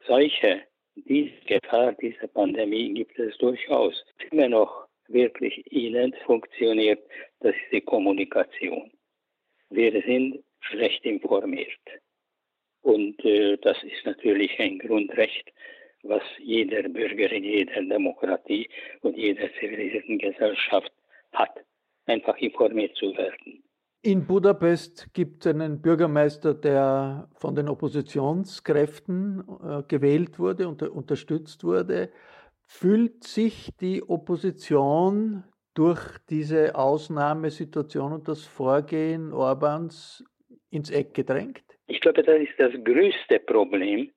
Seuche, 0.05 0.63
diese 0.95 1.33
Gefahr, 1.45 1.93
diese 1.93 2.27
Pandemie 2.27 2.93
gibt 2.93 3.17
es 3.19 3.37
durchaus. 3.37 4.03
Immer 4.31 4.49
noch 4.49 4.87
wirklich 5.07 5.63
elend 5.71 6.15
funktioniert, 6.25 6.99
das 7.39 7.55
ist 7.55 7.71
die 7.71 7.81
Kommunikation. 7.81 8.91
Wir 9.69 9.91
sind 10.03 10.43
schlecht 10.61 11.03
informiert. 11.05 11.69
Und 12.81 13.23
äh, 13.25 13.57
das 13.57 13.77
ist 13.83 14.05
natürlich 14.05 14.59
ein 14.59 14.79
Grundrecht, 14.79 15.51
was 16.03 16.21
jeder 16.39 16.83
Bürger 16.89 17.31
in 17.31 17.43
jeder 17.43 17.81
Demokratie 17.81 18.69
und 19.01 19.17
jeder 19.17 19.49
zivilisierten 19.59 20.17
Gesellschaft 20.17 20.91
hat, 21.33 21.63
einfach 22.05 22.37
informiert 22.37 22.95
zu 22.95 23.15
werden. 23.17 23.63
In 24.03 24.25
Budapest 24.25 25.13
gibt 25.13 25.45
es 25.45 25.53
einen 25.53 25.81
Bürgermeister, 25.81 26.53
der 26.53 27.27
von 27.35 27.55
den 27.55 27.67
Oppositionskräften 27.67 29.43
äh, 29.61 29.83
gewählt 29.87 30.39
wurde 30.39 30.67
und 30.69 30.81
unterstützt 30.83 31.63
wurde. 31.63 32.11
Fühlt 32.67 33.23
sich 33.23 33.71
die 33.81 34.03
Opposition 34.07 35.43
durch 35.73 36.17
diese 36.29 36.75
Ausnahmesituation 36.75 38.13
und 38.13 38.27
das 38.27 38.45
Vorgehen 38.45 39.33
Orbans 39.33 40.23
ins 40.69 40.89
Eck 40.89 41.13
gedrängt? 41.13 41.66
Ich 41.87 42.01
glaube, 42.01 42.21
das 42.21 42.41
ist 42.41 42.53
das 42.57 42.73
größte 42.83 43.39
Problem 43.39 44.11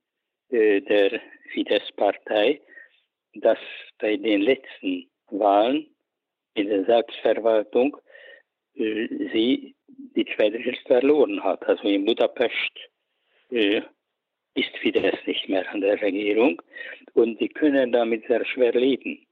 äh, 0.50 0.80
der 0.80 1.20
Fidesz-Partei, 1.52 2.61
dass 3.35 3.59
bei 3.98 4.16
den 4.16 4.42
letzten 4.42 5.09
Wahlen 5.30 5.87
in 6.54 6.68
der 6.68 6.85
Selbstverwaltung 6.85 7.96
äh, 8.74 9.06
sie 9.33 9.74
die 10.16 10.24
zweite 10.35 10.61
verloren 10.87 11.42
hat. 11.42 11.64
Also 11.66 11.88
in 11.88 12.04
Budapest 12.04 12.72
äh, 13.50 13.83
ist 14.54 14.76
Fidesz 14.78 15.24
nicht 15.26 15.48
mehr 15.48 15.68
an 15.70 15.80
der 15.80 16.00
Regierung 16.02 16.61
und 17.14 17.40
die 17.40 17.48
können 17.48 17.92
damit 17.92 18.26
sehr 18.26 18.44
schwer 18.44 18.72
leben, 18.72 19.24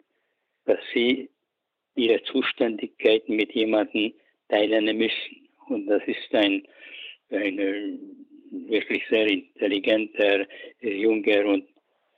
dass 0.64 0.78
sie 0.94 1.28
ihre 1.96 2.22
Zuständigkeiten 2.22 3.34
mit 3.34 3.52
jemandem 3.52 4.12
teilen 4.48 4.96
müssen. 4.96 5.48
Und 5.68 5.86
das 5.86 6.02
ist 6.06 6.32
ein, 6.32 6.66
ein 7.30 8.17
wirklich 8.50 9.02
sehr 9.08 9.26
intelligenter, 9.26 10.46
äh, 10.80 10.94
junger 10.94 11.44
und 11.46 11.68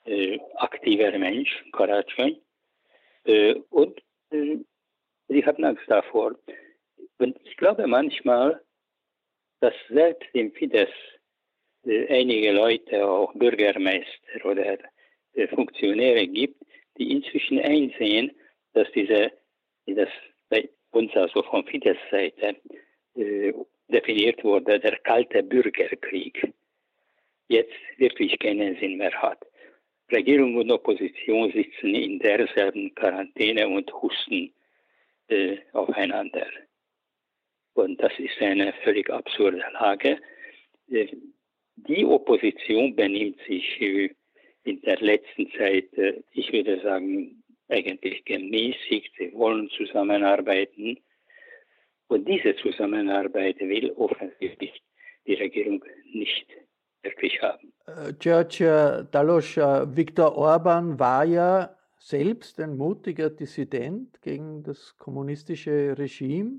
äh, 0.04 0.38
aktiver 0.56 1.16
Mensch, 1.18 1.64
Karatschan. 1.72 2.36
Äh, 3.24 3.54
und 3.70 4.00
äh, 4.30 4.58
sie 5.28 5.44
hatten 5.44 5.64
Angst 5.64 5.84
davor. 5.88 6.36
Und 7.18 7.38
ich 7.44 7.56
glaube 7.56 7.86
manchmal, 7.86 8.60
dass 9.60 9.74
selbst 9.88 10.28
im 10.32 10.52
Fidesz 10.52 10.90
äh, 11.84 12.06
einige 12.08 12.52
Leute, 12.52 13.06
auch 13.06 13.32
Bürgermeister 13.34 14.44
oder 14.44 14.78
äh, 15.34 15.48
Funktionäre 15.48 16.26
gibt, 16.26 16.62
die 16.98 17.12
inzwischen 17.12 17.58
einsehen, 17.60 18.32
dass 18.72 18.90
diese, 18.92 19.32
die 19.86 19.94
das 19.94 20.08
bei 20.48 20.68
uns 20.92 21.14
also 21.14 21.42
von 21.42 21.64
Fidesz-Seite 21.66 22.56
definiert 23.90 24.42
wurde, 24.44 24.78
der 24.80 24.96
kalte 24.98 25.42
Bürgerkrieg, 25.42 26.52
jetzt 27.48 27.72
wirklich 27.98 28.38
keinen 28.38 28.76
Sinn 28.78 28.96
mehr 28.96 29.12
hat. 29.20 29.44
Regierung 30.10 30.56
und 30.56 30.70
Opposition 30.70 31.52
sitzen 31.52 31.94
in 31.94 32.18
derselben 32.18 32.94
Quarantäne 32.94 33.68
und 33.68 33.92
husten 33.92 34.52
äh, 35.28 35.58
aufeinander. 35.72 36.46
Und 37.74 38.00
das 38.02 38.12
ist 38.18 38.40
eine 38.40 38.72
völlig 38.84 39.08
absurde 39.10 39.62
Lage. 39.72 40.18
Äh, 40.90 41.06
die 41.76 42.04
Opposition 42.04 42.94
benimmt 42.94 43.40
sich 43.46 43.80
äh, 43.80 44.10
in 44.64 44.80
der 44.82 45.00
letzten 45.00 45.50
Zeit, 45.52 45.92
äh, 45.96 46.22
ich 46.32 46.52
würde 46.52 46.80
sagen, 46.80 47.42
eigentlich 47.68 48.24
gemäßigt. 48.24 49.12
Sie 49.16 49.32
wollen 49.32 49.70
zusammenarbeiten. 49.70 50.98
Und 52.10 52.26
diese 52.26 52.56
Zusammenarbeit 52.56 53.60
will 53.60 53.92
offensichtlich 53.92 54.82
die 55.28 55.34
Regierung 55.34 55.84
nicht 56.12 56.46
wirklich 57.04 57.40
haben. 57.40 57.72
George 58.18 59.06
Dalos, 59.12 59.56
Viktor 59.56 60.36
Orban 60.36 60.98
war 60.98 61.24
ja 61.24 61.76
selbst 61.98 62.58
ein 62.58 62.76
mutiger 62.76 63.30
Dissident 63.30 64.20
gegen 64.22 64.64
das 64.64 64.96
kommunistische 64.98 65.96
Regime. 65.96 66.58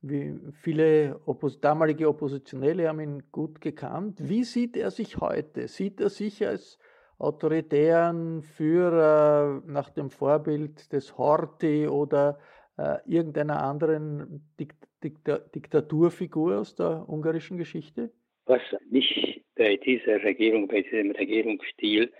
Wie 0.00 0.38
viele 0.62 1.18
Oppos 1.26 1.60
damalige 1.60 2.08
Oppositionelle 2.08 2.88
haben 2.88 3.00
ihn 3.00 3.22
gut 3.32 3.60
gekannt. 3.60 4.18
Wie 4.20 4.44
sieht 4.44 4.76
er 4.76 4.92
sich 4.92 5.16
heute? 5.16 5.66
Sieht 5.66 6.00
er 6.00 6.10
sich 6.10 6.46
als 6.46 6.78
autoritären 7.18 8.42
Führer 8.42 9.60
nach 9.66 9.90
dem 9.90 10.10
Vorbild 10.10 10.92
des 10.92 11.18
Horthy 11.18 11.88
oder 11.88 12.38
äh, 12.76 12.98
irgendeiner 13.06 13.62
anderen 13.62 14.48
Dik 14.58 14.74
Dik 15.02 15.18
Diktaturfigur 15.54 16.58
aus 16.60 16.74
der 16.74 17.08
ungarischen 17.08 17.58
Geschichte? 17.58 18.10
Was 18.46 18.62
mich 18.90 19.42
bei 19.54 19.76
dieser 19.76 20.22
Regierung, 20.22 20.68
bei 20.68 20.82
diesem 20.82 21.10
Regierungsstil 21.12 22.12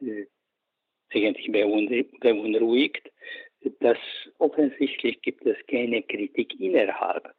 äh, 0.00 0.26
eigentlich 1.12 1.50
beunruhigt, 2.20 3.10
dass 3.80 3.98
offensichtlich 4.38 5.20
gibt 5.22 5.44
es 5.46 5.56
keine 5.66 6.02
Kritik 6.02 6.58
innerhalb 6.60 7.34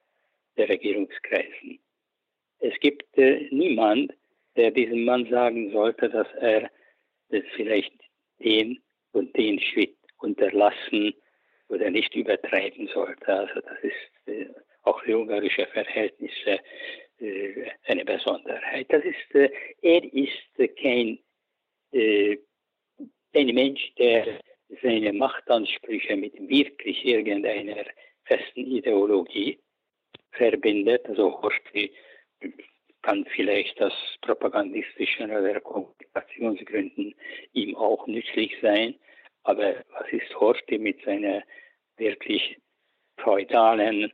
der 0.58 0.70
Regierungskreisen. 0.70 1.80
Es 2.60 2.74
gibt 2.80 3.18
äh, 3.18 3.48
niemand, 3.52 4.14
der 4.56 4.72
diesem 4.72 5.06
Mann 5.06 5.30
sagen 5.30 5.72
sollte, 5.72 6.10
dass 6.10 6.28
er 6.40 6.72
das 7.30 7.44
vielleicht 7.56 7.94
den 8.40 8.80
und 9.12 9.36
den 9.38 9.60
Schritt 9.60 9.96
unterlassen 10.18 11.14
oder 11.70 11.90
nicht 11.90 12.16
übertreiben 12.16 12.88
sollte. 12.88 13.28
Also 13.28 13.62
das 13.62 13.80
ist 13.82 14.28
äh, 14.28 14.48
auch 14.84 15.02
für 15.02 15.18
ungarische 15.18 15.66
Verhältnisse 15.68 16.60
äh, 17.20 17.70
eine 17.86 18.06
Besonderheit. 18.06 18.88
Das 18.90 19.04
ist, 19.04 19.36
äh, 19.36 19.50
er 19.82 20.04
ist 20.14 20.78
kein 20.82 21.20
ein 21.94 23.56
Mensch, 23.56 23.94
der 23.98 24.40
seine 24.82 25.14
Machtansprüche 25.14 26.16
mit 26.18 26.34
wirklich 26.50 27.06
irgendeiner 27.06 27.86
festen 28.26 28.66
Ideologie 28.66 29.58
verbindet. 30.32 31.06
Also 31.08 31.42
Horthy 31.42 31.92
kann 33.02 33.26
vielleicht 33.34 33.82
aus 33.82 33.94
propagandistischen 34.22 35.32
oder 35.32 35.60
Kommunikationsgründen 35.62 37.16
ihm 37.54 37.76
auch 37.76 38.06
nützlich 38.08 38.54
sein. 38.62 38.96
Aber 39.48 39.76
was 39.94 40.12
ist 40.12 40.36
Horthy 40.40 40.78
mit 40.78 41.02
seiner 41.06 41.42
wirklich 41.96 42.58
feudalen 43.18 44.12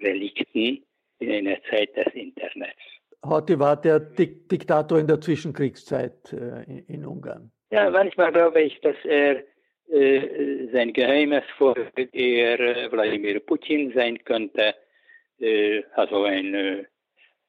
Relikten 0.00 0.84
in 1.20 1.32
einer 1.32 1.56
Zeit 1.70 1.96
des 1.96 2.12
Internets? 2.12 2.82
Horthy 3.24 3.58
war 3.58 3.80
der 3.80 3.98
Dik 3.98 4.46
Diktator 4.50 4.98
in 4.98 5.06
der 5.06 5.22
Zwischenkriegszeit 5.22 6.32
äh, 6.34 6.64
in, 6.64 6.84
in 6.86 7.06
Ungarn. 7.06 7.50
Ja, 7.70 7.88
manchmal 7.88 8.30
glaube 8.30 8.60
ich, 8.60 8.78
dass 8.82 8.96
er 9.04 9.42
äh, 9.88 10.68
sein 10.70 10.92
geheimes 10.92 11.44
Vorbild 11.56 12.14
eher 12.14 12.60
äh, 12.60 12.92
Wladimir 12.92 13.40
Putin 13.40 13.90
sein 13.94 14.22
könnte, 14.24 14.74
äh, 15.40 15.82
also 15.94 16.24
ein 16.24 16.54
äh, 16.54 16.84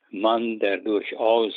Mann, 0.10 0.58
der 0.60 0.78
durchaus 0.78 1.54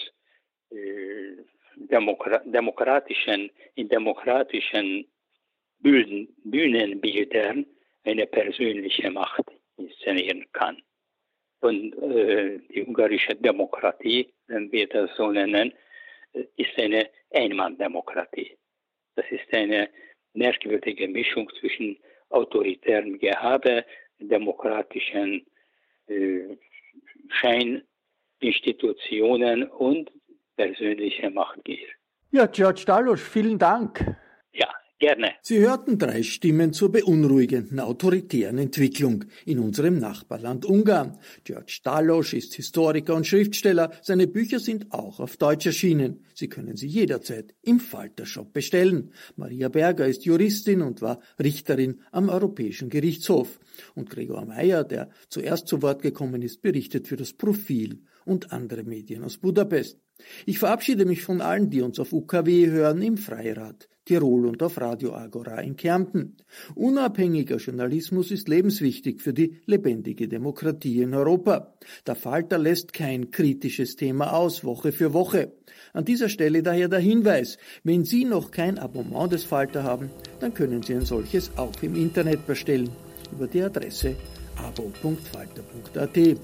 äh, 0.71 1.37
Demokra 1.77 2.39
demokratischen, 2.39 3.51
in 3.77 3.89
demokratischen 3.89 5.07
Bühnen, 5.81 6.29
Bühnenbildern 6.45 7.67
eine 8.05 8.27
persönliche 8.27 9.11
Macht 9.11 9.45
inszenieren 9.77 10.47
kann. 10.53 10.81
Und 11.61 11.93
äh, 11.95 12.59
die 12.69 12.85
ungarische 12.85 13.35
Demokratie, 13.35 14.33
wenn 14.47 14.71
wir 14.73 14.87
das 14.89 15.11
so 15.17 15.31
nennen, 15.31 15.75
ist 16.57 16.79
eine 16.79 17.11
Einmanndemokratie. 17.33 18.57
Das 19.17 19.27
ist 19.31 19.53
eine 19.53 19.91
merkwürdige 20.35 21.09
Mischung 21.09 21.51
zwischen 21.59 21.99
autoritärem 22.31 23.19
Gehabe, 23.19 23.85
demokratischen 24.19 25.47
äh, 26.07 26.57
Scheininstitutionen 27.29 29.65
und 29.65 30.13
persönlicher 30.57 31.31
Machtgier. 31.31 31.89
Ja, 32.31 32.47
George 32.47 32.85
Dalosch, 32.87 33.23
vielen 33.23 33.59
Dank. 33.59 34.05
Gerne. 35.01 35.35
Sie 35.43 35.61
hörten 35.61 35.97
drei 35.97 36.25
Stimmen 36.25 36.73
zur 36.73 36.91
beunruhigenden 36.91 37.79
autoritären 37.79 38.59
Entwicklung 38.59 39.27
in 39.47 39.61
unserem 39.61 40.01
Nachbarland 40.01 40.67
Ungarn. 40.67 41.19
George 41.45 41.71
Stalosch 41.71 42.35
ist 42.35 42.55
Historiker 42.55 43.15
und 43.15 43.25
Schriftsteller. 43.25 43.93
Seine 44.03 44.27
Bücher 44.27 44.59
sind 44.59 44.91
auch 44.91 45.21
auf 45.21 45.37
Deutsch 45.37 45.67
erschienen. 45.67 46.25
Sie 46.35 46.49
können 46.49 46.77
sie 46.77 46.89
jederzeit 46.89 47.55
im 47.63 47.79
Faltershop 47.79 48.53
bestellen. 48.53 49.13
Maria 49.37 49.69
Berger 49.69 50.09
ist 50.09 50.25
Juristin 50.25 50.83
und 50.83 51.01
war 51.01 51.21
Richterin 51.41 52.01
am 52.11 52.29
Europäischen 52.29 52.89
Gerichtshof. 52.89 53.61
Und 53.95 54.11
Gregor 54.11 54.47
Meyer, 54.47 54.83
der 54.83 55.11
zuerst 55.29 55.69
zu 55.69 55.81
Wort 55.81 56.03
gekommen 56.03 56.43
ist, 56.43 56.61
berichtet 56.61 57.07
für 57.07 57.17
das 57.17 57.35
Profil 57.35 58.03
und 58.25 58.51
andere 58.51 58.83
Medien 58.83 59.23
aus 59.23 59.39
Budapest. 59.39 60.01
Ich 60.45 60.59
verabschiede 60.59 61.05
mich 61.05 61.23
von 61.23 61.41
allen, 61.41 61.71
die 61.71 61.83
uns 61.83 62.01
auf 62.01 62.13
UKW 62.13 62.67
hören 62.67 63.01
im 63.03 63.17
Freirad. 63.17 63.89
Tirol 64.09 64.47
und 64.47 64.63
auf 64.63 64.81
Radio 64.81 65.15
Agora 65.15 65.61
in 65.61 65.77
Kärnten. 65.77 66.39
Unabhängiger 66.75 67.57
Journalismus 67.57 68.31
ist 68.31 68.49
lebenswichtig 68.49 69.21
für 69.21 69.35
die 69.35 69.61
lebendige 69.67 70.29
Demokratie 70.29 71.03
in 71.03 71.13
Europa. 71.13 71.75
Der 72.07 72.15
Falter 72.15 72.57
lässt 72.57 72.95
kein 72.95 73.31
kritisches 73.31 73.97
Thema 73.97 74.33
aus, 74.33 74.65
Woche 74.65 74.93
für 74.93 75.13
Woche. 75.13 75.53
An 75.93 76.07
dieser 76.07 76.31
Stelle 76.31 76.63
daher 76.63 76.89
der 76.89 77.01
Hinweis, 77.01 77.59
wenn 77.85 78.05
Sie 78.05 78.25
noch 78.25 78.51
kein 78.51 78.79
Abonnement 78.79 79.31
des 79.31 79.45
Falter 79.45 79.83
haben, 79.83 80.09
dann 80.41 80.55
können 80.55 80.83
Sie 80.83 80.95
ein 80.95 81.05
solches 81.05 81.51
auch 81.59 81.83
im 81.83 81.95
Internet 81.95 82.47
bestellen, 82.47 82.89
über 83.31 83.47
die 83.47 83.61
Adresse 83.61 84.17
abo.falter.at. 84.57 86.39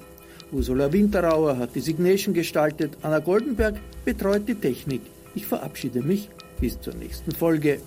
Ursula 0.51 0.93
Winterauer 0.93 1.57
hat 1.57 1.73
die 1.73 1.79
Signation 1.79 2.35
gestaltet, 2.35 2.95
Anna 3.01 3.17
Goldenberg 3.17 3.75
betreut 4.05 4.47
die 4.47 4.53
Technik. 4.53 5.01
Ich 5.33 5.47
verabschiede 5.47 6.01
mich 6.01 6.29
bis 6.59 6.79
zur 6.79 6.93
nächsten 6.95 7.31
Folge. 7.31 7.81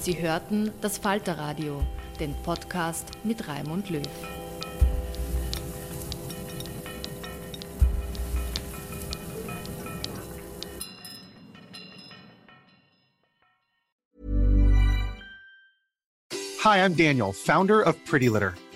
Sie 0.00 0.20
hörten 0.20 0.70
das 0.82 0.98
Falterradio, 0.98 1.82
den 2.20 2.34
Podcast 2.42 3.08
mit 3.24 3.48
Raimund 3.48 3.88
Löw. 3.88 4.02
Hi, 16.64 16.78
I'm 16.78 16.94
Daniel, 16.94 17.32
founder 17.32 17.82
of 17.82 17.94
Pretty 18.06 18.28
Litter. 18.28 18.54